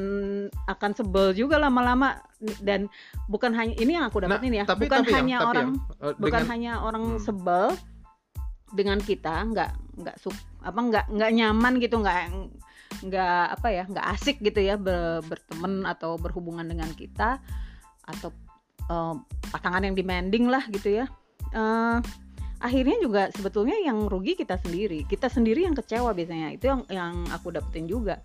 akan 0.65 0.91
sebel 0.95 1.35
juga 1.35 1.59
lama-lama. 1.59 2.15
Dan 2.63 2.87
bukan 3.27 3.51
hanya 3.51 3.75
ini 3.75 3.99
yang 3.99 4.07
aku 4.07 4.23
dapetin 4.23 4.55
ya 4.55 4.63
tapi 4.63 4.87
bukan 4.87 5.03
tapi 5.03 5.11
yang- 5.11 5.19
hanya 5.19 5.37
tapi 5.37 5.49
orang 5.51 5.61
yang, 5.61 5.71
eh, 6.01 6.13
bukan 6.15 6.31
dengan- 6.41 6.49
hanya 6.49 6.71
orang 6.81 7.03
Hmm. 7.05 7.19
sebel 7.19 7.65
dengan 8.71 8.97
kita 8.97 9.35
nggak 9.51 9.71
nggak 9.99 10.15
suk 10.17 10.31
apa 10.63 10.79
nggak 10.79 11.05
nggak 11.11 11.31
nyaman 11.35 11.73
gitu 11.77 11.99
nggak 11.99 12.31
nggak 13.03 13.43
apa 13.59 13.67
ya 13.67 13.83
nggak 13.83 14.07
asik 14.15 14.39
gitu 14.39 14.63
ya 14.63 14.79
ber- 14.79 15.19
berteman 15.27 15.83
atau 15.83 16.15
berhubungan 16.15 16.63
dengan 16.63 16.87
kita 16.95 17.43
atau 18.07 18.31
eh, 18.87 19.15
pasangan 19.51 19.83
yang 19.83 19.93
demanding 19.93 20.47
lah 20.47 20.63
gitu 20.71 21.03
ya. 21.03 21.05
Eh, 21.51 21.97
akhirnya 22.61 22.97
juga 23.01 23.21
sebetulnya 23.33 23.75
yang 23.81 24.05
rugi 24.05 24.37
kita 24.37 24.55
sendiri. 24.61 25.03
Kita 25.09 25.27
sendiri 25.27 25.65
yang 25.65 25.75
kecewa 25.75 26.13
biasanya. 26.13 26.53
Itu 26.53 26.69
yang 26.69 26.81
yang 26.87 27.13
aku 27.33 27.49
dapetin 27.51 27.89
juga. 27.89 28.21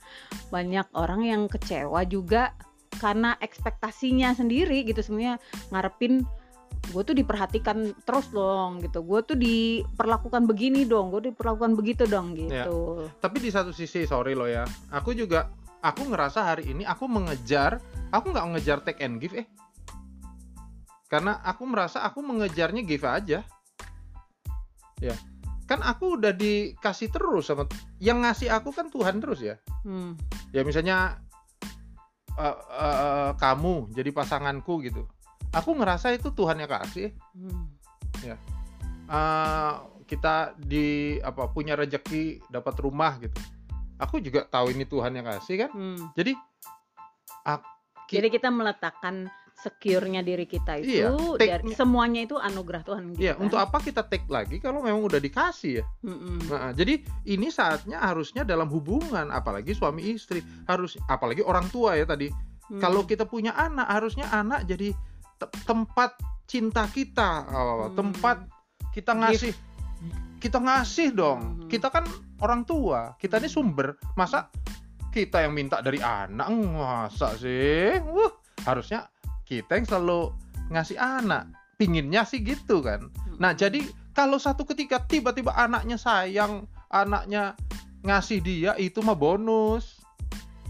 Banyak 0.52 0.92
orang 0.92 1.24
yang 1.24 1.42
kecewa 1.48 2.04
juga 2.04 2.52
karena 3.00 3.34
ekspektasinya 3.40 4.36
sendiri 4.36 4.84
gitu 4.84 5.00
sebenarnya. 5.00 5.40
Ngarepin 5.72 6.22
gue 6.92 7.02
tuh 7.02 7.16
diperhatikan 7.16 7.96
terus 8.04 8.28
dong 8.30 8.84
gitu. 8.84 9.00
Gue 9.02 9.24
tuh 9.24 9.34
diperlakukan 9.40 10.44
begini 10.44 10.84
dong. 10.84 11.08
Gue 11.08 11.32
diperlakukan 11.32 11.72
begitu 11.74 12.04
dong 12.04 12.36
gitu. 12.36 13.08
Tapi 13.18 13.36
di 13.40 13.48
satu 13.48 13.72
sisi 13.72 14.04
sorry 14.04 14.36
lo 14.36 14.46
ya 14.46 14.68
aku 14.92 15.16
juga 15.16 15.48
aku 15.80 16.12
ngerasa 16.12 16.44
hari 16.44 16.76
ini 16.76 16.84
aku 16.84 17.08
mengejar 17.08 17.80
aku 18.12 18.30
nggak 18.30 18.46
mengejar 18.52 18.78
take 18.84 19.00
and 19.00 19.18
give 19.18 19.32
eh. 19.32 19.48
Karena 21.06 21.38
aku 21.46 21.62
merasa 21.64 22.02
aku 22.02 22.18
mengejarnya 22.18 22.82
give 22.82 23.06
aja 23.06 23.46
ya 25.00 25.14
kan 25.66 25.82
aku 25.82 26.14
udah 26.16 26.30
dikasih 26.30 27.10
terus 27.10 27.50
sama 27.50 27.66
yang 27.98 28.22
ngasih 28.22 28.54
aku 28.54 28.70
kan 28.70 28.86
Tuhan 28.86 29.18
terus 29.18 29.42
ya. 29.42 29.58
Hmm. 29.82 30.14
ya 30.54 30.62
misalnya 30.62 31.18
eh, 32.38 32.56
eh, 32.56 33.30
kamu 33.34 33.90
jadi 33.90 34.10
pasanganku 34.14 34.78
gitu. 34.86 35.10
Aku 35.50 35.74
ngerasa 35.74 36.14
itu 36.14 36.30
Tuhan 36.30 36.62
yang 36.62 36.70
kasih. 36.70 37.10
Hmm. 37.34 37.66
Eh, 39.06 39.72
kita 40.06 40.54
di 40.54 41.18
apa 41.18 41.50
punya 41.50 41.74
rejeki 41.74 42.46
dapat 42.46 42.78
rumah 42.78 43.18
gitu. 43.18 43.34
Aku 43.98 44.22
juga 44.22 44.46
tahu 44.46 44.70
ini 44.70 44.86
Tuhan 44.86 45.18
yang 45.18 45.26
kasih 45.26 45.66
kan. 45.66 45.70
Hmm. 45.74 46.14
jadi 46.14 46.38
Ki- 48.06 48.22
jadi 48.22 48.30
kita 48.30 48.54
meletakkan 48.54 49.26
secure-nya 49.56 50.20
diri 50.20 50.44
kita 50.44 50.76
itu 50.76 51.00
Iya, 51.00 51.08
take- 51.34 51.48
dari 51.50 51.72
semuanya 51.72 52.20
itu 52.22 52.36
anugerah 52.36 52.82
Tuhan 52.82 53.02
gitu 53.10 53.20
ya 53.20 53.32
kan. 53.32 53.42
untuk 53.42 53.58
apa 53.58 53.78
kita 53.80 54.04
take 54.04 54.24
lagi 54.26 54.56
kalau 54.56 54.80
memang 54.80 55.00
udah 55.02 55.16
dikasih 55.16 55.80
ya 55.80 55.84
Mm-mm. 56.02 56.46
Nah, 56.46 56.70
jadi 56.70 56.94
ini 57.24 57.48
saatnya 57.48 57.98
harusnya 57.98 58.42
dalam 58.42 58.68
hubungan 58.68 59.28
apalagi 59.28 59.72
suami 59.72 60.12
istri 60.12 60.38
harus 60.64 61.00
apalagi 61.06 61.40
orang 61.40 61.66
tua 61.66 61.94
ya 61.94 62.04
tadi 62.04 62.28
Hmm. 62.66 62.78
kalau 62.78 63.02
kita 63.02 63.22
punya 63.24 63.54
anak 63.54 63.86
harusnya 63.86 64.26
anak 64.28 64.66
jadi 64.66 64.90
te- 65.36 65.52
tempat 65.62 66.18
cinta 66.44 66.82
kita 66.86 67.46
Oh, 67.46 67.86
Hmm. 67.86 67.94
tempat 67.96 68.42
kita 68.90 69.14
ngasih 69.14 69.54
kita 70.36 70.58
ngasih 70.58 71.08
dong 71.10 71.40
Hmm. 71.62 71.68
kita 71.68 71.88
kan 71.88 72.02
orang 72.38 72.62
tua 72.62 73.14
kita 73.16 73.38
ini 73.38 73.46
sumber 73.46 73.94
masa 74.12 74.50
kita 75.08 75.40
yang 75.40 75.54
minta 75.54 75.78
dari 75.78 75.96
anak 75.96 76.44
masa 76.68 77.32
sih 77.34 77.96
Wah, 78.02 78.34
harusnya 78.62 79.06
kita 79.46 79.78
yang 79.78 79.86
selalu 79.86 80.34
ngasih 80.68 80.98
anak 80.98 81.46
pinginnya 81.78 82.26
sih 82.26 82.42
gitu 82.42 82.82
kan. 82.82 83.08
Nah, 83.38 83.54
jadi 83.54 83.84
kalau 84.10 84.36
satu 84.36 84.64
ketika 84.64 84.98
tiba-tiba 85.04 85.52
anaknya 85.52 85.94
sayang, 85.94 86.64
anaknya 86.88 87.54
ngasih 88.02 88.40
dia 88.40 88.72
itu 88.76 88.98
mah 89.00 89.14
bonus, 89.14 90.00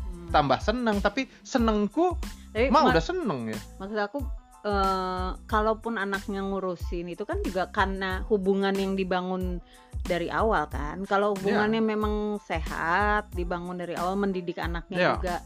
Hmm. 0.06 0.28
tambah 0.30 0.58
seneng. 0.58 0.98
Tapi 1.00 1.30
senengku 1.40 2.18
Tapi 2.52 2.68
mah 2.68 2.82
ma- 2.84 2.90
udah 2.90 3.02
seneng 3.02 3.48
ya. 3.48 3.58
maksud 3.78 3.96
aku 3.96 4.18
eh, 4.66 5.30
kalaupun 5.46 5.94
anaknya 5.94 6.42
ngurusin 6.42 7.06
itu 7.06 7.22
kan 7.22 7.38
juga 7.46 7.70
karena 7.70 8.26
hubungan 8.26 8.74
yang 8.74 8.98
dibangun 8.98 9.62
dari 10.02 10.26
awal 10.26 10.66
kan. 10.66 11.06
Kalau 11.06 11.38
hubungannya 11.38 11.78
memang 11.78 12.42
sehat, 12.42 13.30
dibangun 13.30 13.78
dari 13.78 13.94
awal, 13.94 14.18
mendidik 14.18 14.58
anaknya 14.58 14.98
Iya. 14.98 15.10
juga 15.14 15.36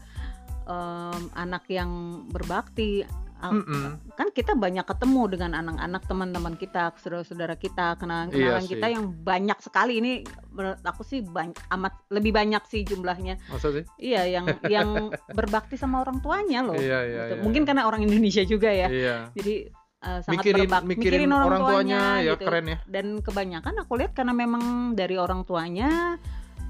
em, 0.65 1.21
anak 1.37 1.69
yang 1.69 1.89
berbakti. 2.33 3.05
Al- 3.41 3.57
Mm-mm. 3.57 4.13
Kan 4.13 4.29
kita 4.29 4.53
banyak 4.53 4.85
ketemu 4.85 5.21
dengan 5.33 5.51
anak-anak 5.57 6.05
teman-teman 6.05 6.53
kita, 6.55 6.93
saudara-saudara 6.95 7.57
kita, 7.57 7.97
kenalan-kenalan 7.97 8.61
Iya 8.61 8.69
kita 8.69 8.85
sih. 8.85 8.93
yang 8.93 9.05
banyak 9.11 9.57
sekali. 9.59 9.93
Ini 9.97 10.11
menurut 10.53 10.81
aku 10.85 11.01
sih 11.01 11.25
banyak 11.25 11.57
amat 11.73 11.93
lebih 12.13 12.31
banyak 12.31 12.61
sih 12.69 12.85
jumlahnya. 12.85 13.41
Masa 13.49 13.73
sih? 13.73 13.83
Iya, 13.97 14.29
yang 14.29 14.45
yang 14.69 15.09
berbakti 15.33 15.73
sama 15.75 16.05
orang 16.05 16.21
tuanya 16.21 16.61
loh. 16.61 16.77
Iya, 16.77 16.99
iya, 17.03 17.21
Gitu. 17.27 17.33
iya, 17.37 17.43
Mungkin 17.43 17.61
iya. 17.65 17.67
karena 17.73 17.83
orang 17.89 18.01
Indonesia 18.05 18.43
juga 18.45 18.69
ya. 18.69 18.87
Iya. 18.87 19.17
Jadi 19.33 19.55
eh, 20.01 20.19
sangat 20.21 20.41
Mikirin 20.45 20.65
berbakti, 20.69 20.87
mikirin 20.93 21.31
orang 21.33 21.61
tuanya 21.61 22.01
ya 22.21 22.33
gitu. 22.37 22.45
keren 22.45 22.65
ya. 22.69 22.77
Dan 22.85 23.05
kebanyakan 23.21 23.73
aku 23.81 23.93
lihat 23.97 24.13
karena 24.13 24.33
memang 24.33 24.93
dari 24.93 25.17
orang 25.17 25.41
tuanya 25.45 26.17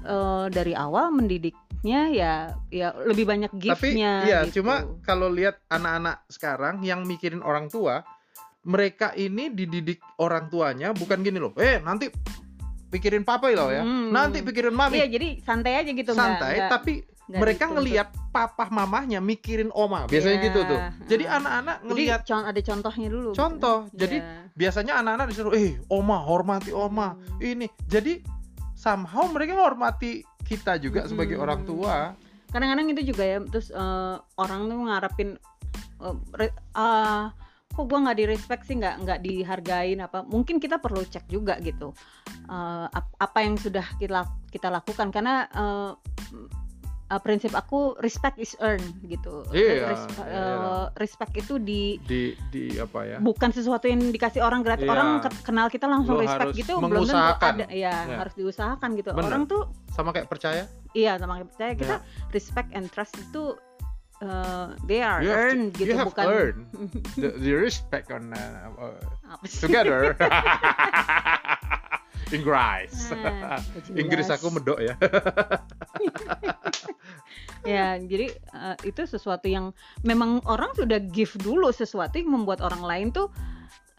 eh, 0.02 0.46
dari 0.48 0.72
awal 0.72 1.12
mendidiknya 1.82 2.00
ya 2.08 2.34
ya 2.70 2.88
lebih 3.02 3.26
banyak 3.26 3.50
Tapi 3.50 3.62
giftnya. 3.92 4.22
iya, 4.22 4.38
gitu. 4.46 4.62
cuma 4.62 4.86
kalau 5.02 5.26
lihat 5.28 5.58
anak-anak 5.68 6.22
sekarang 6.28 6.80
yang 6.80 7.02
mikirin 7.02 7.42
orang 7.42 7.66
tua, 7.66 8.06
mereka 8.62 9.10
ini 9.12 9.50
dididik 9.50 9.98
orang 10.16 10.46
tuanya 10.46 10.94
bukan 10.94 11.20
gini 11.20 11.36
loh. 11.36 11.50
Eh, 11.58 11.82
nanti 11.82 12.06
pikirin 12.88 13.26
papa 13.26 13.50
loh 13.50 13.68
ya. 13.68 13.82
Hmm. 13.82 14.14
Nanti 14.14 14.40
pikirin 14.40 14.70
mami. 14.70 15.00
Iya, 15.00 15.08
jadi 15.08 15.28
santai 15.42 15.72
aja 15.74 15.90
gitu 15.90 16.12
santai 16.12 16.54
nggak- 16.56 16.70
tapi 16.70 16.94
mereka 17.32 17.64
dituntut. 17.64 17.74
ngelihat 17.80 18.08
papa 18.28 18.68
mamahnya 18.68 19.18
mikirin 19.18 19.70
oma 19.72 20.04
biasanya 20.04 20.36
Iya, 20.36 20.46
gitu 20.50 20.60
tuh 20.62 20.80
jadi 21.06 21.24
heeh. 21.24 21.38
anak-anak 21.40 21.76
ngelihat 21.86 22.20
con- 22.22 22.44
ada 22.44 22.60
contohnya 22.60 23.08
dulu. 23.08 23.30
gitu. 23.32 23.38
Contoh, 23.40 23.78
jadi 23.90 24.16
Iya. 24.20 24.52
biasanya 24.52 24.92
anak-anak 25.00 25.26
disuruh 25.30 25.54
eh 25.54 25.80
oma 25.88 26.18
hormati 26.20 26.70
oma 26.70 27.14
Hmm. 27.16 27.40
ini 27.40 27.66
jadi 27.88 28.20
somehow 28.74 29.30
mereka 29.30 29.54
menghormati 29.54 30.26
kita 30.52 30.76
juga 30.76 31.08
sebagai 31.08 31.40
Mm-mm. 31.40 31.44
orang 31.48 31.60
tua 31.64 31.96
kadang-kadang 32.52 32.92
itu 32.92 33.16
juga 33.16 33.24
ya 33.24 33.38
terus 33.48 33.72
eh, 33.72 34.16
orang 34.36 34.68
tuh 34.68 34.78
ngarepin 34.84 35.30
re- 36.36 36.58
ah, 36.76 37.32
kok 37.72 37.88
gua 37.88 37.98
nggak 38.04 38.18
di 38.20 38.24
respect 38.28 38.68
sih 38.68 38.76
nggak 38.76 39.00
nggak 39.00 39.18
dihargain 39.24 40.04
apa 40.04 40.20
mungkin 40.28 40.60
kita 40.60 40.76
perlu 40.76 41.00
cek 41.08 41.24
juga 41.32 41.56
gitu 41.64 41.96
ap- 42.92 43.16
apa 43.16 43.38
yang 43.40 43.56
sudah 43.56 43.86
kita 43.96 44.28
kita 44.52 44.68
lakukan 44.68 45.08
karena 45.08 45.48
eh, 45.48 45.90
eh, 47.12 47.20
prinsip 47.20 47.52
aku 47.52 47.92
respect 48.00 48.40
is 48.40 48.56
earned 48.58 48.88
gitu 49.04 49.44
Iya, 49.52 49.92
Res- 49.92 50.08
eh, 50.18 50.24
iya. 50.24 50.88
respect 50.96 51.36
itu 51.36 51.60
di 51.60 52.00
di 52.02 52.32
di 52.48 52.72
apa 52.76 53.04
ya 53.04 53.18
bukan 53.20 53.52
sesuatu 53.52 53.84
yang 53.84 54.00
dikasih 54.08 54.40
orang 54.40 54.64
gratis 54.64 54.88
Iya. 54.88 54.92
orang 54.92 55.08
ke- 55.20 55.42
kenal 55.44 55.68
kita 55.68 55.84
langsung 55.84 56.16
Lo 56.16 56.24
respect 56.24 56.48
harus 56.48 56.56
gitu 56.56 56.72
belum 56.80 57.04
tentu 57.04 57.20
ada 57.38 57.66
ya, 57.68 57.92
Ya. 58.08 58.16
harus 58.16 58.32
diusahakan 58.32 58.96
gitu 58.96 59.12
Bener. 59.12 59.28
orang 59.28 59.42
tuh 59.44 59.62
sama 59.88 60.10
kayak 60.10 60.26
percaya 60.26 60.64
Iya 60.92 61.16
sama 61.16 61.36
kayak 61.36 61.48
percaya 61.52 61.72
kita 61.74 61.96
Ya. 62.00 62.28
respect 62.30 62.68
and 62.72 62.88
trust 62.88 63.12
itu 63.14 63.56
uh, 64.20 64.72
they 64.84 65.00
are 65.00 65.20
You 65.20 65.28
have 65.28 65.36
to- 65.36 65.44
earned 65.52 65.68
gitu 65.74 65.88
you 65.88 65.96
have 65.96 66.08
bukan 66.08 66.24
earned 66.24 66.62
the, 67.20 67.28
the 67.36 67.52
respect 67.52 68.08
on 68.08 68.32
uh, 68.32 68.72
uh, 68.72 68.96
together 69.60 70.16
Inggris 72.32 72.90
Ah, 73.12 73.60
gak 73.60 73.92
Inggris 73.94 74.28
aku 74.28 74.48
medok 74.48 74.80
ya. 74.80 74.94
Ya 77.62 77.94
jadi 77.94 78.34
uh, 78.50 78.74
itu 78.82 79.06
sesuatu 79.06 79.46
yang 79.46 79.70
memang 80.02 80.42
orang 80.50 80.74
sudah 80.74 80.98
give 80.98 81.30
dulu 81.38 81.70
sesuatu 81.70 82.18
yang 82.18 82.34
membuat 82.34 82.58
orang 82.58 82.82
lain 82.82 83.06
tuh 83.14 83.30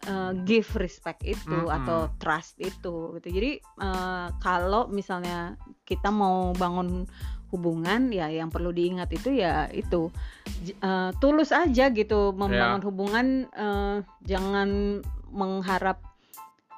uh, 0.04 0.36
give 0.44 0.68
respect 0.76 1.24
itu 1.24 1.48
Mm-mm. 1.48 1.72
atau 1.72 2.12
trust 2.20 2.60
itu 2.60 3.16
gitu. 3.16 3.28
Jadi 3.32 3.64
uh, 3.80 4.28
kalau 4.44 4.84
misalnya 4.92 5.56
kita 5.88 6.12
mau 6.12 6.52
bangun 6.52 7.08
hubungan 7.56 8.12
ya 8.12 8.28
yang 8.28 8.52
perlu 8.52 8.68
diingat 8.68 9.08
itu 9.16 9.32
ya 9.32 9.64
itu. 9.72 10.12
J- 10.60 10.76
uh, 10.84 11.16
tulus 11.16 11.48
aja 11.48 11.88
gitu 11.88 12.36
membangun 12.36 12.84
Ya. 12.84 12.86
hubungan 12.92 13.26
uh, 13.56 13.96
jangan 14.28 15.00
mengharap 15.32 16.04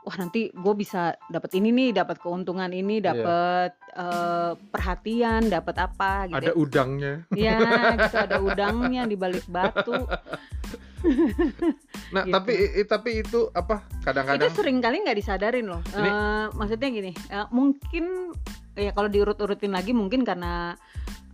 wah 0.07 0.17
nanti 0.17 0.49
gue 0.49 0.75
bisa 0.75 1.19
dapat 1.27 1.51
ini 1.53 1.69
nih 1.69 1.91
dapat 1.93 2.23
keuntungan 2.23 2.71
ini 2.71 3.03
Iya. 3.03 3.11
dapat 3.11 3.71
uh, 3.93 4.55
perhatian 4.71 5.51
dapat 5.51 5.75
apa 5.77 6.31
gitu 6.31 6.39
ada 6.39 6.53
udangnya 6.55 7.15
ya 7.35 7.59
gitu 7.99 8.17
ada 8.17 8.39
udangnya 8.39 9.03
di 9.05 9.19
balik 9.19 9.43
batu 9.47 9.99
nah 12.15 12.23
Gitu. 12.23 12.33
tapi 12.33 12.53
tapi 12.87 13.11
itu 13.21 13.51
apa 13.53 13.83
itu 13.83 14.03
kadang-kadang 14.03 14.55
sering 14.55 14.79
kali 14.79 15.03
nggak 15.03 15.19
disadarin 15.19 15.67
loh 15.67 15.83
Ini- 15.91 16.07
Eh, 16.07 16.47
maksudnya 16.55 16.89
gini 16.89 17.13
eh, 17.13 17.47
mungkin 17.51 18.31
ya 18.75 18.91
kalau 18.91 19.07
diurut-urutin 19.07 19.75
lagi 19.75 19.91
mungkin 19.91 20.23
karena 20.23 20.79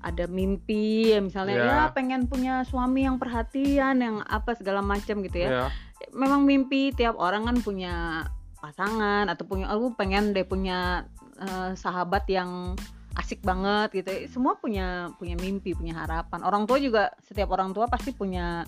ada 0.02 0.24
mimpi 0.26 1.12
ya 1.12 1.20
misalnya 1.20 1.54
Ya. 1.54 1.64
ya 1.64 1.80
pengen 1.92 2.26
punya 2.26 2.64
suami 2.64 3.04
yang 3.04 3.20
perhatian 3.20 4.00
yang 4.00 4.16
apa 4.24 4.56
segala 4.56 4.80
macam 4.80 5.20
gitu 5.20 5.38
ya 5.38 5.48
ya 5.48 5.66
memang 6.10 6.42
mimpi 6.42 6.90
tiap 6.90 7.14
orang 7.14 7.46
kan 7.46 7.56
punya 7.60 8.26
pasangan 8.62 9.26
atau 9.26 9.42
punya 9.42 9.66
aku 9.74 9.98
pengen 9.98 10.30
deh 10.30 10.46
punya 10.46 11.10
eh, 11.42 11.74
sahabat 11.74 12.22
yang 12.30 12.78
asik 13.18 13.42
banget 13.42 13.90
gitu. 13.92 14.08
Semua 14.30 14.54
punya 14.56 15.10
punya 15.18 15.34
mimpi 15.36 15.74
punya 15.74 15.98
harapan. 15.98 16.40
Orang 16.46 16.64
tua 16.70 16.78
juga 16.78 17.10
setiap 17.26 17.50
orang 17.52 17.74
tua 17.74 17.90
pasti 17.90 18.14
punya 18.14 18.62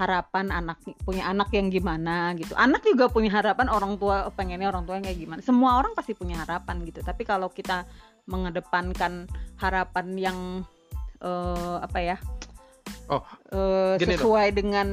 harapan 0.00 0.48
anak 0.48 0.80
punya 1.06 1.30
anak 1.30 1.54
yang 1.54 1.70
gimana 1.70 2.34
gitu. 2.34 2.52
Anak 2.58 2.82
juga 2.82 3.06
punya 3.08 3.30
harapan 3.30 3.70
orang 3.70 3.96
tua 3.96 4.28
pengennya 4.34 4.68
orang 4.68 4.84
tua 4.84 4.98
yang 4.98 5.06
kayak 5.06 5.20
gimana. 5.22 5.40
Semua 5.40 5.78
orang 5.78 5.94
pasti 5.94 6.12
punya 6.12 6.42
harapan 6.42 6.82
gitu. 6.82 7.00
Tapi 7.00 7.22
kalau 7.22 7.48
kita 7.48 7.86
mengedepankan 8.26 9.30
harapan 9.62 10.06
yang 10.18 10.38
eh, 11.22 11.76
apa 11.78 12.00
ya 12.02 12.18
Oh, 13.04 13.20
gini 14.00 14.16
sesuai 14.16 14.56
dengan 14.56 14.88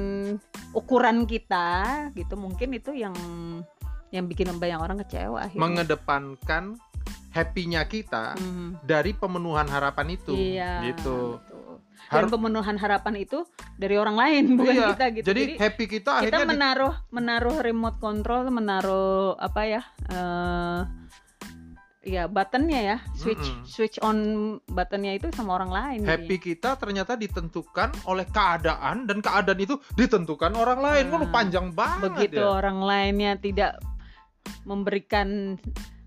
ukuran 0.75 1.23
kita 1.23 2.11
gitu 2.11 2.35
mungkin 2.35 2.75
itu 2.75 2.91
yang 2.91 3.15
yang 4.11 4.25
bikin 4.25 4.51
banyak 4.53 4.77
orang 4.77 4.99
kecewa 4.99 5.39
akhirnya. 5.41 5.61
mengedepankan 5.61 6.63
happy-nya 7.29 7.81
kita 7.85 8.35
Mhm. 8.35 8.83
dari 8.83 9.11
pemenuhan 9.13 9.65
harapan 9.65 10.07
itu 10.11 10.35
iya 10.35 10.83
gitu 10.83 11.39
betul. 11.39 11.79
dan 12.11 12.21
Har- 12.21 12.29
pemenuhan 12.29 12.75
harapan 12.75 13.13
itu 13.17 13.47
dari 13.73 13.95
orang 13.95 14.13
lain 14.13 14.43
bukan 14.53 14.73
Iya, 14.73 14.87
kita 14.91 15.05
gitu 15.13 15.25
jadi, 15.25 15.43
happy 15.57 15.85
kita 15.89 16.11
kita 16.21 16.43
di- 16.43 16.49
menaruh 16.49 16.93
menaruh 17.09 17.55
remote 17.57 17.97
control 17.97 18.51
menaruh 18.51 19.39
apa 19.39 19.61
ya 19.63 19.81
eh 20.05 20.79
ya 22.03 22.25
buttonnya 22.25 22.79
ya 22.81 22.97
switch 23.13 23.39
Mm-mm. 23.39 23.61
switch 23.63 23.97
on 24.01 24.17
buttonnya 24.65 25.13
itu 25.13 25.29
sama 25.29 25.53
orang 25.53 25.69
lain 25.69 25.99
happy 26.03 26.35
kita 26.35 26.73
ternyata 26.75 27.13
ditentukan 27.13 27.93
oleh 28.03 28.25
keadaan 28.27 29.05
dan 29.05 29.21
keadaan 29.21 29.61
itu 29.61 29.77
ditentukan 29.93 30.49
orang 30.51 30.81
lain. 30.81 31.05
Waduh 31.07 31.21
Nah, 31.21 31.31
panjang 31.31 31.69
banget 31.69 32.09
begitu 32.11 32.41
ya. 32.41 32.49
orang 32.49 32.81
lainnya 32.81 33.37
tidak 33.37 33.77
memberikan 34.63 35.57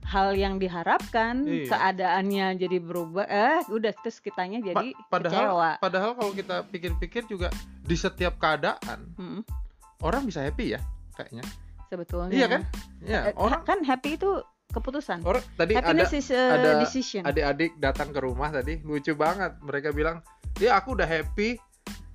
hal 0.05 0.33
yang 0.33 0.57
diharapkan 0.57 1.43
Iya. 1.43 1.65
keadaannya 1.67 2.47
jadi 2.59 2.77
berubah 2.79 3.25
eh 3.25 3.65
udah 3.67 3.93
terus 3.97 4.19
kitanya 4.19 4.61
Pa- 4.61 4.67
jadi 4.71 4.87
padahal 5.07 5.33
kecewa. 5.49 5.71
padahal 5.79 6.11
kalau 6.13 6.33
kita 6.33 6.57
pikir-pikir 6.67 7.25
juga 7.25 7.49
di 7.81 7.95
setiap 7.95 8.37
keadaan 8.37 9.09
Mm, 9.15 9.41
orang 10.01 10.23
bisa 10.23 10.41
happy 10.41 10.77
ya 10.77 10.81
kayaknya. 11.13 11.41
sebetulnya. 11.87 12.31
Iya 12.31 12.47
kan? 12.49 12.63
Ya, 13.01 13.21
Eh, 13.25 13.35
orang 13.35 13.63
kan 13.63 13.79
happy 13.81 14.17
itu 14.17 14.29
keputusan. 14.69 15.23
Orang 15.23 15.41
tadi 15.55 15.73
ada 15.73 15.87
happiness 15.87 16.13
is 16.13 16.29
a 16.29 16.43
ada 16.53 16.71
decision. 16.77 17.23
adik-adik 17.23 17.79
datang 17.79 18.11
ke 18.11 18.19
rumah 18.19 18.51
tadi 18.51 18.83
lucu 18.83 19.15
banget. 19.15 19.55
Mereka 19.59 19.89
bilang 19.91 20.21
ya 20.57 20.75
aku 20.75 20.93
udah 20.93 21.07
happy 21.07 21.55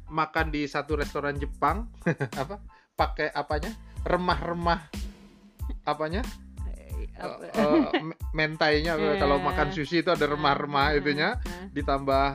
makan 0.08 0.52
di 0.52 0.66
satu 0.66 0.94
restoran 0.94 1.36
Jepang. 1.36 1.88
Apa? 2.36 2.60
Pakai 2.94 3.32
apanya? 3.32 3.72
Remah-remah 4.04 4.92
apanya? 5.84 6.22
Eh, 6.68 7.08
apa- 7.16 7.40
eh, 7.52 8.04
me- 8.04 8.20
mentainya 8.32 8.96
Eh. 8.96 9.18
kalau 9.18 9.40
makan 9.40 9.72
sushi 9.72 10.04
itu 10.04 10.10
ada 10.10 10.26
remah-remah 10.26 10.92
Ah, 10.92 10.98
itunya 10.98 11.30
ah, 11.40 11.68
ditambah 11.72 12.26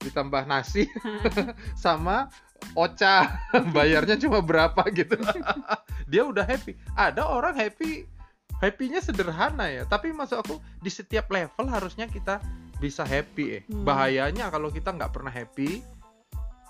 ditambah 0.00 0.42
nasi 0.44 0.84
sama 1.84 2.28
ocha. 2.76 3.40
Bayarnya 3.76 4.20
cuma 4.20 4.40
berapa 4.40 4.80
gitu. 4.92 5.16
Dia 6.10 6.24
udah 6.24 6.44
happy. 6.44 6.76
Ada 6.92 7.24
orang 7.24 7.56
happy 7.56 8.04
happynya 8.60 9.00
sederhana 9.00 9.68
ya. 9.68 9.82
Tapi 9.84 10.12
maksud 10.12 10.40
aku 10.40 10.60
di 10.80 10.88
setiap 10.88 11.28
level 11.28 11.68
harusnya 11.68 12.04
kita 12.04 12.40
bisa 12.74 13.00
happy 13.00 13.44
eh. 13.48 13.62
Hmm. 13.64 13.86
bahayanya 13.86 14.50
kalau 14.52 14.68
kita 14.68 14.92
nggak 14.92 15.08
pernah 15.14 15.32
happy 15.32 15.80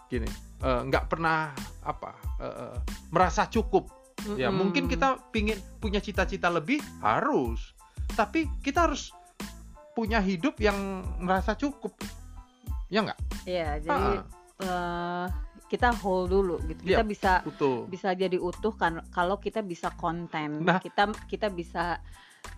gini 0.07 0.29
nggak 0.63 1.11
pernah 1.11 1.51
apa 1.83 2.15
eh, 2.39 2.47
eh, 2.47 2.77
merasa 3.11 3.49
cukup 3.49 3.89
ya 4.35 4.49
Mm-mm. 4.49 4.57
mungkin 4.57 4.85
kita 4.89 5.21
pingin 5.31 5.61
punya 5.79 6.01
cita-cita 6.01 6.49
lebih 6.49 6.81
harus 7.05 7.77
tapi 8.17 8.49
kita 8.65 8.89
harus 8.89 9.13
punya 9.95 10.19
hidup 10.19 10.59
yang 10.59 11.05
merasa 11.23 11.55
cukup 11.55 11.95
ya 12.91 13.05
nggak 13.05 13.21
Iya, 13.45 13.77
jadi 13.85 13.93
Ah, 13.93 14.17
eh, 14.65 15.27
kita 15.69 15.93
hold 16.01 16.33
dulu 16.33 16.57
gitu. 16.65 16.81
Kita 16.97 17.05
bisa 17.05 17.45
betul 17.45 17.85
bisa 17.93 18.17
jadi 18.17 18.41
utuh 18.41 18.73
kan 18.73 19.05
kalau 19.13 19.37
kita 19.37 19.61
bisa 19.61 19.93
konten. 20.01 20.65
Nah. 20.65 20.81
Kita 20.81 21.13
kita 21.29 21.53
bisa 21.53 22.01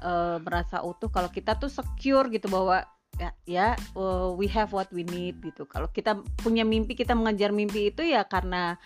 eh, 0.03 0.37
merasa 0.39 0.83
utuh 0.87 1.11
kalau 1.11 1.31
kita 1.31 1.59
tuh 1.59 1.71
secure 1.71 2.31
gitu 2.31 2.47
bahwa 2.47 2.87
ya, 3.17 3.31
ya 3.49 3.69
uh, 3.97 4.29
we 4.37 4.45
have 4.47 4.71
what 4.71 4.89
we 4.93 5.03
need 5.09 5.41
gitu. 5.41 5.65
Kalau 5.65 5.89
kita 5.89 6.21
punya 6.45 6.63
mimpi, 6.63 6.93
kita 6.93 7.17
mengejar 7.17 7.51
mimpi 7.51 7.89
itu 7.89 8.05
ya 8.05 8.29
karena 8.29 8.77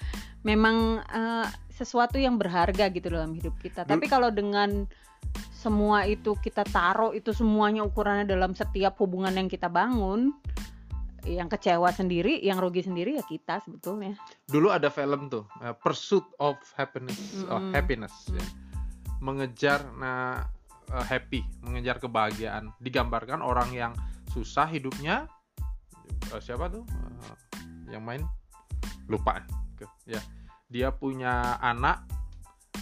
memang 0.47 1.03
uh, 1.11 1.47
sesuatu 1.81 2.21
yang 2.21 2.37
berharga 2.37 2.93
gitu 2.93 3.09
dalam 3.09 3.33
hidup 3.33 3.57
kita. 3.65 3.89
Tapi 3.89 4.05
kalau 4.05 4.29
dengan 4.29 4.85
semua 5.57 6.05
itu 6.09 6.37
kita 6.41 6.65
taruh 6.69 7.13
itu 7.17 7.33
semuanya 7.33 7.85
ukurannya 7.85 8.29
dalam 8.29 8.53
setiap 8.53 8.97
hubungan 9.01 9.33
yang 9.33 9.49
kita 9.49 9.69
bangun, 9.69 10.33
yang 11.29 11.49
kecewa 11.49 11.93
sendiri, 11.93 12.41
yang 12.41 12.61
rugi 12.61 12.85
sendiri 12.85 13.17
ya 13.17 13.25
kita 13.25 13.61
sebetulnya. 13.65 14.17
Dulu 14.49 14.73
ada 14.73 14.89
film 14.89 15.29
tuh, 15.29 15.45
uh, 15.61 15.77
Pursuit 15.77 16.25
of 16.41 16.57
Happiness, 16.77 17.45
oh, 17.49 17.61
Mm-mm. 17.61 17.73
Happiness, 17.77 18.13
ya. 18.29 18.41
Mm. 18.41 18.53
mengejar 19.21 19.85
nah 20.01 20.49
uh, 20.89 21.05
happy, 21.05 21.45
mengejar 21.61 22.01
kebahagiaan. 22.01 22.73
Digambarkan 22.81 23.45
orang 23.45 23.69
yang 23.77 23.93
susah 24.33 24.65
hidupnya, 24.69 25.29
uh, 26.33 26.41
siapa 26.41 26.69
tuh 26.73 26.85
Uh, 27.21 27.37
yang 27.93 28.01
main? 28.01 28.25
Lupa, 29.05 29.45
Oke, 29.77 29.85
ya. 30.09 30.25
Dia 30.71 30.95
punya 30.95 31.59
anak 31.59 32.07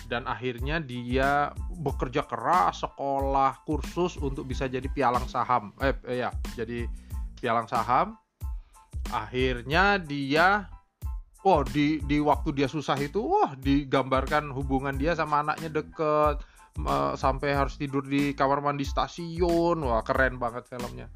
dan 0.07 0.29
akhirnya 0.29 0.81
dia 0.81 1.53
bekerja 1.81 2.24
keras, 2.29 2.85
sekolah, 2.85 3.64
kursus 3.64 4.20
untuk 4.20 4.44
bisa 4.44 4.68
jadi 4.68 4.87
pialang 4.92 5.24
saham. 5.24 5.72
Eh, 5.81 5.96
eh, 6.05 6.22
ya, 6.24 6.31
jadi 6.53 6.85
pialang 7.40 7.68
saham. 7.68 8.16
Akhirnya 9.09 9.96
dia 9.96 10.68
Oh 11.46 11.62
di 11.62 12.03
di 12.03 12.18
waktu 12.18 12.51
dia 12.51 12.66
susah 12.66 12.98
itu 12.98 13.22
wah 13.22 13.55
digambarkan 13.55 14.51
hubungan 14.51 14.98
dia 14.98 15.14
sama 15.14 15.46
anaknya 15.46 15.70
deket 15.70 16.42
sampai 17.14 17.55
harus 17.55 17.79
tidur 17.79 18.03
di 18.03 18.35
kamar 18.35 18.59
mandi 18.59 18.83
stasiun 18.83 19.79
wah 19.87 20.03
keren 20.03 20.38
banget 20.42 20.66
filmnya 20.66 21.07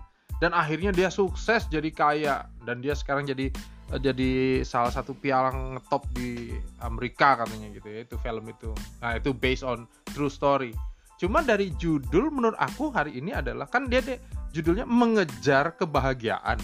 dan 0.43 0.51
akhirnya 0.59 0.91
dia 0.91 1.07
sukses 1.07 1.71
jadi 1.71 1.87
kaya. 1.95 2.51
Dan 2.67 2.83
dia 2.83 2.99
sekarang 2.99 3.31
jadi 3.31 3.55
eh, 3.95 4.01
jadi 4.03 4.67
salah 4.67 4.91
satu 4.91 5.15
pialang 5.15 5.79
ngetop 5.79 6.03
di 6.11 6.51
Amerika 6.83 7.39
katanya 7.39 7.71
gitu 7.71 7.87
ya. 7.87 8.03
Itu 8.03 8.19
film 8.19 8.51
itu. 8.51 8.75
Nah 8.99 9.15
itu 9.15 9.31
based 9.31 9.63
on 9.63 9.87
true 10.11 10.27
story. 10.27 10.75
Cuma 11.23 11.47
dari 11.47 11.71
judul 11.79 12.35
menurut 12.35 12.59
aku 12.59 12.91
hari 12.91 13.23
ini 13.23 13.31
adalah 13.31 13.71
kan 13.71 13.87
dia 13.87 14.03
deh 14.03 14.19
judulnya 14.51 14.83
mengejar 14.83 15.79
kebahagiaan. 15.79 16.59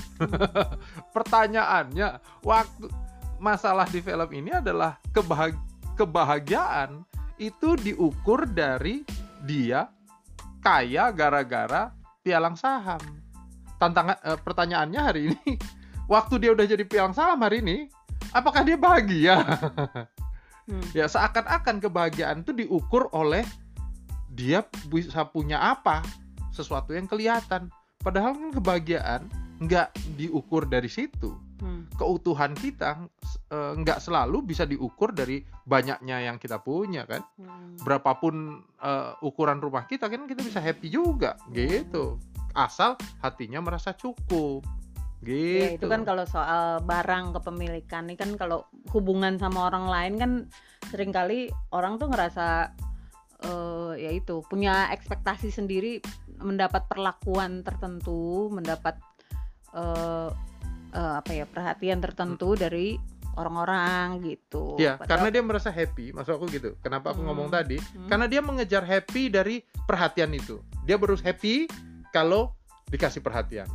Pertanyaannya 1.14 2.18
waktu 2.42 2.90
masalah 3.38 3.86
di 3.86 4.02
film 4.02 4.26
ini 4.34 4.58
adalah 4.58 4.98
kebahag- 5.14 5.62
kebahagiaan 5.94 7.06
itu 7.38 7.78
diukur 7.78 8.42
dari 8.50 9.06
dia 9.46 9.86
kaya 10.58 11.14
gara-gara 11.14 11.94
pialang 12.26 12.58
saham. 12.58 13.27
Tantangan 13.78 14.18
eh, 14.20 14.38
pertanyaannya 14.38 15.00
hari 15.00 15.20
ini, 15.32 15.56
waktu 16.12 16.34
dia 16.42 16.50
udah 16.52 16.66
jadi 16.66 16.84
pialang 16.84 17.14
saham 17.14 17.40
hari 17.42 17.62
ini, 17.62 17.86
apakah 18.34 18.62
dia 18.62 18.76
bahagia? 18.76 19.36
Hmm. 20.68 20.84
ya 20.92 21.08
seakan-akan 21.08 21.80
kebahagiaan 21.80 22.44
itu 22.44 22.52
diukur 22.52 23.08
oleh 23.16 23.40
dia 24.28 24.60
bisa 24.92 25.24
punya 25.24 25.56
apa, 25.56 26.04
sesuatu 26.52 26.92
yang 26.92 27.08
kelihatan. 27.08 27.72
Padahal 28.04 28.36
kan 28.36 28.52
kebahagiaan 28.52 29.22
nggak 29.64 29.88
diukur 30.20 30.68
dari 30.68 30.92
situ 30.92 31.32
Hmm. 31.58 31.90
keutuhan 31.98 32.54
kita 32.54 33.10
eh, 33.50 33.72
nggak 33.82 33.98
selalu 33.98 34.46
bisa 34.46 34.62
diukur 34.62 35.10
dari 35.10 35.42
banyaknya 35.66 36.30
yang 36.30 36.38
kita 36.38 36.62
punya 36.62 37.02
kan 37.02 37.26
Hmm. 37.34 37.74
berapapun 37.82 38.62
eh, 38.78 39.10
ukuran 39.26 39.58
rumah 39.58 39.82
kita 39.82 40.06
kan 40.06 40.30
kita 40.30 40.46
bisa 40.46 40.62
happy 40.62 40.86
juga 40.86 41.34
gitu 41.50 42.22
asal 42.58 42.90
hatinya 43.20 43.60
merasa 43.60 43.92
cukup 43.92 44.66
gitu 45.20 45.58
Ya, 45.58 45.74
itu 45.74 45.86
kan 45.86 46.02
kalau 46.02 46.22
soal 46.24 46.78
barang 46.80 47.34
kepemilikan 47.34 48.06
ini 48.06 48.14
kan 48.14 48.34
kalau 48.34 48.62
hubungan 48.90 49.34
sama 49.34 49.66
orang 49.66 49.86
lain 49.86 50.14
kan 50.14 50.32
sering 50.86 51.10
kali 51.10 51.46
orang 51.70 51.98
tuh 51.98 52.06
ngerasa 52.06 52.70
eh 53.38 53.92
ya 53.96 54.10
itu 54.10 54.42
punya 54.44 54.90
ekspektasi 54.90 55.50
sendiri 55.50 56.02
mendapat 56.38 56.86
perlakuan 56.86 57.62
tertentu, 57.62 58.46
mendapat 58.48 58.98
eh 59.72 60.30
eh, 60.90 61.14
apa 61.18 61.30
ya 61.30 61.44
perhatian 61.44 61.98
tertentu 61.98 62.54
dari 62.54 62.94
orang-orang 63.36 64.18
gitu. 64.24 64.74
ya 64.76 64.98
Padahal- 64.98 65.06
karena 65.06 65.28
dia 65.30 65.42
merasa 65.44 65.70
happy 65.70 66.10
maksud 66.10 66.34
aku 66.34 66.46
gitu 66.48 66.74
kenapa 66.78 67.10
aku 67.10 67.22
Hmm. 67.22 67.28
ngomong 67.30 67.48
tadi 67.48 67.78
Hmm. 67.78 68.06
karena 68.06 68.26
dia 68.26 68.40
mengejar 68.40 68.82
happy 68.82 69.30
dari 69.30 69.56
perhatian 69.84 70.30
itu 70.32 70.58
dia 70.82 70.98
baru 70.98 71.14
happy 71.14 71.70
kalau 72.10 72.52
dikasih 72.86 73.20
perhatian 73.20 73.68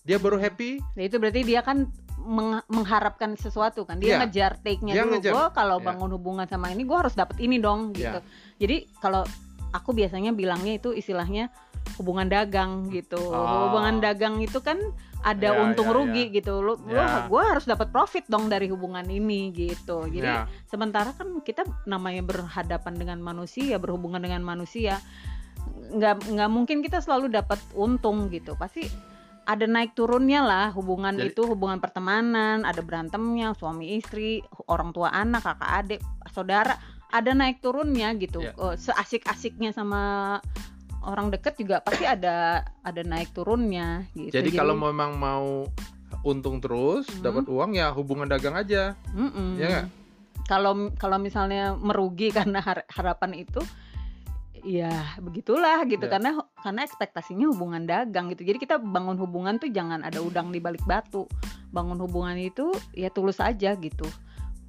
dia 0.00 0.16
baru 0.16 0.36
happy 0.36 0.80
Nah, 0.96 1.04
itu 1.04 1.16
berarti 1.16 1.40
dia 1.42 1.60
kan 1.60 1.84
meng- 2.16 2.64
mengharapkan 2.66 3.34
sesuatu 3.34 3.84
kan 3.84 3.96
dia 3.96 4.16
Iya. 4.16 4.18
ngejar 4.24 4.52
take-nya 4.58 4.92
Dia 4.92 5.04
dulu 5.04 5.12
ngejar. 5.16 5.32
gue 5.32 5.44
kalau 5.52 5.76
Iya. 5.78 5.86
bangun 5.86 6.10
hubungan 6.12 6.46
sama 6.46 6.68
ini 6.68 6.82
gue 6.82 6.96
harus 6.96 7.12
dapat 7.12 7.36
ini 7.38 7.56
dong 7.56 7.92
gitu 7.92 8.20
Iya. 8.20 8.24
jadi 8.56 8.76
kalau 8.98 9.24
aku 9.70 9.90
biasanya 9.92 10.32
bilangnya 10.32 10.76
itu 10.76 10.90
istilahnya 10.90 11.48
hubungan 11.96 12.26
dagang 12.26 12.88
gitu 12.88 13.20
Oh. 13.20 13.68
hubungan 13.68 14.00
dagang 14.00 14.36
itu 14.38 14.60
kan 14.60 14.80
ada 15.20 15.52
Iya, 15.52 15.60
untung 15.62 15.84
iya, 15.84 15.94
rugi 15.94 16.24
gitu 16.30 16.60
lo 16.60 16.80
Iya. 16.82 17.28
gue 17.28 17.42
harus 17.42 17.64
dapat 17.64 17.88
profit 17.88 18.24
dong 18.26 18.48
dari 18.48 18.68
hubungan 18.68 19.04
ini 19.04 19.52
gitu 19.52 20.04
jadi 20.06 20.44
sementara 20.66 21.12
kan 21.12 21.40
kita 21.40 21.60
namanya 21.84 22.20
berhadapan 22.22 22.94
dengan 22.94 23.18
manusia 23.20 23.76
berhubungan 23.76 24.16
dengan 24.18 24.40
manusia 24.40 24.96
nggak 25.90 26.30
nggak 26.30 26.50
mungkin 26.50 26.80
kita 26.80 26.98
selalu 26.98 27.28
dapat 27.28 27.58
untung 27.74 28.28
gitu 28.28 28.54
pasti 28.54 28.86
ada 29.44 29.66
naik 29.66 29.92
turunnya 29.92 30.40
lah 30.40 30.66
hubungan 30.70 31.16
Jadi- 31.16 31.34
itu 31.34 31.42
hubungan 31.44 31.78
pertemanan 31.78 32.62
ada 32.62 32.78
berantemnya 32.80 33.50
suami 33.52 33.98
istri 33.98 34.38
orang 34.66 34.90
tua 34.90 35.10
anak 35.10 35.42
kakak 35.42 35.70
adik 35.76 36.00
saudara 36.30 36.78
ada 37.10 37.34
naik 37.34 37.58
turunnya 37.58 38.14
gitu 38.14 38.38
Ya. 38.38 38.54
Eh, 38.54 38.76
seasik-asiknya 38.76 39.74
sama 39.74 40.38
orang 41.02 41.28
deket 41.28 41.56
juga 41.56 41.80
pasti 41.80 42.04
ada 42.04 42.62
ada 42.80 43.02
naik 43.02 43.32
turunnya 43.32 44.06
gitu 44.12 44.30
jadi 44.30 44.50
kalau 44.52 44.76
memang 44.76 45.16
mau 45.16 45.66
untung 46.20 46.60
terus 46.60 47.08
Hmm. 47.08 47.24
dapat 47.24 47.44
uang 47.48 47.70
ya 47.72 47.90
hubungan 47.90 48.28
dagang 48.28 48.54
aja 48.54 48.94
Mm-mm. 49.10 49.56
Ya 49.56 49.66
nggak? 49.66 49.86
Kalau 50.44 50.72
kalau 50.94 51.16
misalnya 51.16 51.72
merugi 51.72 52.28
karena 52.36 52.60
har- 52.60 52.86
harapan 52.86 53.34
itu, 53.38 53.62
ya 54.64 55.16
begitulah 55.18 55.82
gitu 55.88 56.06
Ya. 56.06 56.12
karena 56.16 56.30
karena 56.60 56.80
ekspektasinya 56.84 57.46
hubungan 57.50 57.84
dagang 57.84 58.30
gitu. 58.32 58.44
Jadi 58.46 58.58
kita 58.60 58.76
bangun 58.78 59.16
hubungan 59.18 59.56
tuh 59.58 59.72
jangan 59.72 60.04
ada 60.04 60.20
udang 60.20 60.52
di 60.52 60.60
balik 60.62 60.82
batu. 60.84 61.24
Bangun 61.70 61.98
hubungan 62.00 62.36
itu 62.36 62.72
ya 62.92 63.08
tulus 63.10 63.40
aja 63.40 63.74
gitu. 63.78 64.06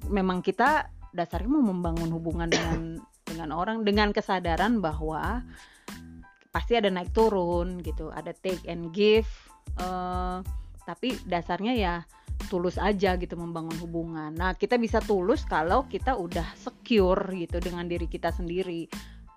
Memang 0.08 0.40
kita 0.40 0.90
dasarnya 1.12 1.50
mau 1.52 1.64
membangun 1.64 2.08
hubungan 2.10 2.48
dengan 2.54 2.98
dengan 3.22 3.48
orang 3.54 3.84
dengan 3.86 4.10
kesadaran 4.10 4.82
bahwa 4.82 5.40
pasti 6.52 6.76
ada 6.76 6.92
naik 6.92 7.16
turun 7.16 7.80
gitu, 7.80 8.12
ada 8.12 8.32
take 8.36 8.60
and 8.68 8.92
give. 8.92 9.28
eh, 9.80 10.38
tapi 10.82 11.14
dasarnya 11.30 11.72
ya 11.78 11.94
tulus 12.50 12.76
aja 12.76 13.14
gitu 13.16 13.38
membangun 13.38 13.74
hubungan. 13.80 14.34
Nah, 14.34 14.52
kita 14.58 14.76
bisa 14.76 14.98
tulus 15.00 15.46
kalau 15.46 15.86
kita 15.86 16.18
udah 16.18 16.44
secure 16.58 17.22
gitu 17.38 17.62
dengan 17.62 17.86
diri 17.86 18.10
kita 18.10 18.34
sendiri. 18.34 18.90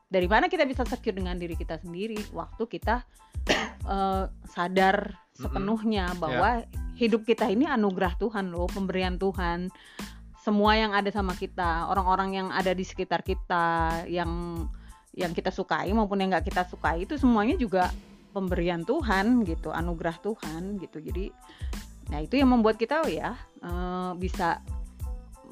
Dari 0.05 0.27
mana 0.29 0.45
kita 0.47 0.63
bisa 0.63 0.85
secure 0.85 1.17
dengan 1.17 1.35
diri 1.35 1.57
kita 1.57 1.81
sendiri? 1.81 2.17
Waktu 2.31 2.63
kita 2.69 3.03
eh, 3.89 4.25
sadar 4.47 5.15
sepenuhnya 5.35 6.15
bahwa 6.15 6.63
hidup 6.95 7.27
kita 7.27 7.51
ini 7.51 7.67
anugerah 7.67 8.15
Tuhan 8.15 8.53
loh, 8.53 8.69
pemberian 8.71 9.19
Tuhan. 9.19 9.67
Semua 10.39 10.77
yang 10.77 10.93
ada 10.93 11.09
sama 11.09 11.33
kita, 11.33 11.89
orang-orang 11.89 12.37
yang 12.37 12.47
ada 12.53 12.71
di 12.71 12.85
sekitar 12.85 13.25
kita, 13.25 14.05
yang 14.05 14.63
yang 15.15 15.33
kita 15.33 15.49
sukai 15.49 15.89
maupun 15.95 16.21
yang 16.21 16.29
nggak 16.29 16.51
kita 16.51 16.67
sukai 16.67 17.07
itu 17.07 17.15
semuanya 17.17 17.55
juga 17.57 17.89
pemberian 18.35 18.85
Tuhan 18.85 19.41
gitu, 19.47 19.73
anugerah 19.73 20.21
Tuhan 20.21 20.77
gitu. 20.77 21.01
Jadi 21.01 21.33
Nah 22.11 22.19
itu 22.21 22.37
yang 22.37 22.49
membuat 22.53 22.77
kita 22.77 23.05
ya 23.09 23.33
eh, 23.61 24.11
bisa 24.17 24.61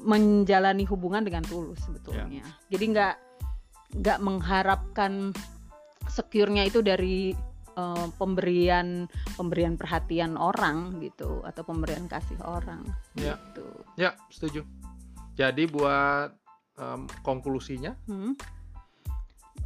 menjalani 0.04 0.84
hubungan 0.84 1.24
dengan 1.24 1.42
tulus 1.48 1.80
sebetulnya. 1.80 2.44
Jadi 2.68 2.84
nggak 2.92 3.14
nggak 3.94 4.18
mengharapkan 4.20 5.30
secure-nya 6.10 6.66
itu 6.66 6.82
dari 6.82 7.32
eh, 7.74 8.06
pemberian 8.18 9.06
pemberian 9.34 9.74
perhatian 9.74 10.34
orang 10.36 10.98
gitu 11.00 11.42
atau 11.42 11.62
pemberian 11.62 12.06
kasih 12.06 12.38
orang. 12.44 12.82
Ya. 13.14 13.38
Gitu. 13.50 13.66
ya 13.94 14.10
setuju 14.30 14.62
jadi 15.34 15.66
buat 15.66 16.30
em, 16.78 17.06
konklusinya 17.22 17.94
Hmm. 18.06 18.34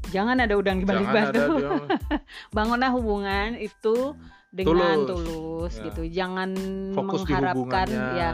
Jangan 0.08 0.40
ada 0.40 0.56
udang 0.56 0.80
di 0.80 0.86
balik 0.88 1.04
batu. 1.10 1.60
Bangunlah 2.56 2.88
hubungan 2.96 3.60
itu 3.60 4.16
dengan 4.48 5.04
Tulus. 5.04 5.20
tulus, 5.28 5.72
Ya. 5.76 5.84
gitu. 5.90 6.02
Jangan 6.08 6.50
fokus 6.96 7.20
mengharapkan 7.28 7.88
ya 8.16 8.30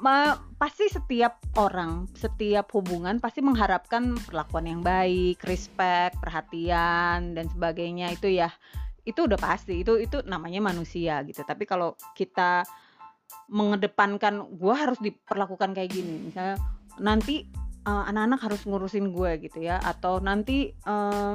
ma- 0.00 0.36
pasti 0.56 0.88
setiap 0.88 1.40
orang, 1.56 2.08
setiap 2.16 2.72
hubungan 2.72 3.20
pasti 3.20 3.40
mengharapkan 3.44 4.16
perlakuan 4.24 4.66
yang 4.68 4.80
baik, 4.80 5.40
respect, 5.44 6.16
perhatian 6.20 7.36
dan 7.36 7.46
sebagainya 7.52 8.12
itu 8.12 8.28
ya. 8.32 8.52
Itu 9.06 9.30
udah 9.30 9.38
pasti. 9.38 9.80
Itu 9.84 10.00
itu 10.00 10.24
namanya 10.24 10.60
manusia 10.64 11.22
gitu. 11.24 11.44
Tapi 11.44 11.64
kalau 11.64 11.94
kita 12.16 12.64
mengedepankan 13.50 14.58
gua 14.58 14.86
harus 14.86 14.98
diperlakukan 15.02 15.74
kayak 15.74 15.90
gini, 15.90 16.30
misalnya 16.30 16.58
nanti 16.98 17.46
eh, 17.86 18.04
anak-anak 18.10 18.40
harus 18.42 18.60
ngurusin 18.66 19.12
gue 19.12 19.32
gitu 19.46 19.62
ya 19.62 19.78
atau 19.82 20.18
nanti 20.18 20.72
eh, 20.72 21.34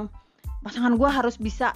pasangan 0.62 0.94
gua 0.96 1.10
harus 1.14 1.36
bisa 1.38 1.72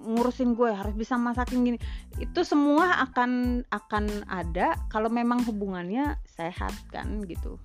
ngurusin 0.00 0.56
gue 0.56 0.72
harus 0.72 0.92
bisa 0.92 1.14
masakin 1.14 1.62
gini 1.62 1.78
itu 2.16 2.40
semua 2.42 3.04
akan 3.04 3.62
akan 3.68 4.04
ada 4.26 4.74
kalau 4.88 5.08
memang 5.08 5.44
hubungannya 5.44 6.16
sehat 6.26 6.72
kan 6.88 7.20
gitu 7.24 7.60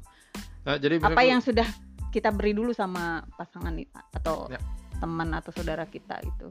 Nah, 0.65 0.81
jadi 0.81 0.97
apa 0.97 1.21
yang 1.21 1.45
sudah 1.45 1.63
kita 2.09 2.33
beri 2.33 2.57
dulu 2.57 2.73
sama 2.73 3.21
pasangan 3.37 3.69
atau 4.17 4.49
Ya. 4.49 4.57
teman 4.97 5.29
atau 5.31 5.53
saudara 5.53 5.85
kita 5.85 6.17
itu 6.25 6.49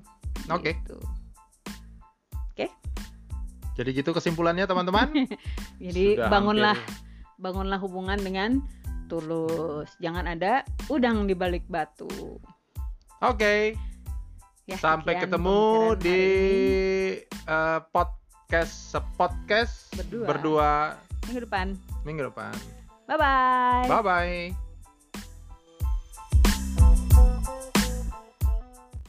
Oke. 0.49 0.73
Gitu. 0.79 0.97
jadi 3.75 3.91
gitu 3.91 4.15
kesimpulannya 4.15 4.71
teman-teman. 4.71 5.11
jadi 5.83 6.15
Sudah 6.15 6.31
bangunlah 6.31 6.79
hampir- 6.79 7.43
bangunlah 7.43 7.79
hubungan 7.83 8.19
dengan 8.23 8.63
tulus 9.11 9.91
jangan 9.99 10.31
ada 10.31 10.63
udang 10.87 11.27
di 11.27 11.35
balik 11.35 11.67
batu 11.67 12.39
Oke. 13.19 13.75
Ya 14.65 14.77
Sampai 14.77 15.21
ketemu 15.21 15.61
di 15.95 16.23
eh, 17.29 17.79
podcast 17.91 18.73
sepodcast 18.91 19.93
Berdua. 19.95 20.25
berdua 20.27 20.71
minggu 21.25 21.41
depan 21.43 21.67
minggu 22.05 22.23
depan. 22.29 22.53
bye 23.05 23.17
bye 23.17 23.85
Bye 23.87 24.03
bye. 24.03 24.64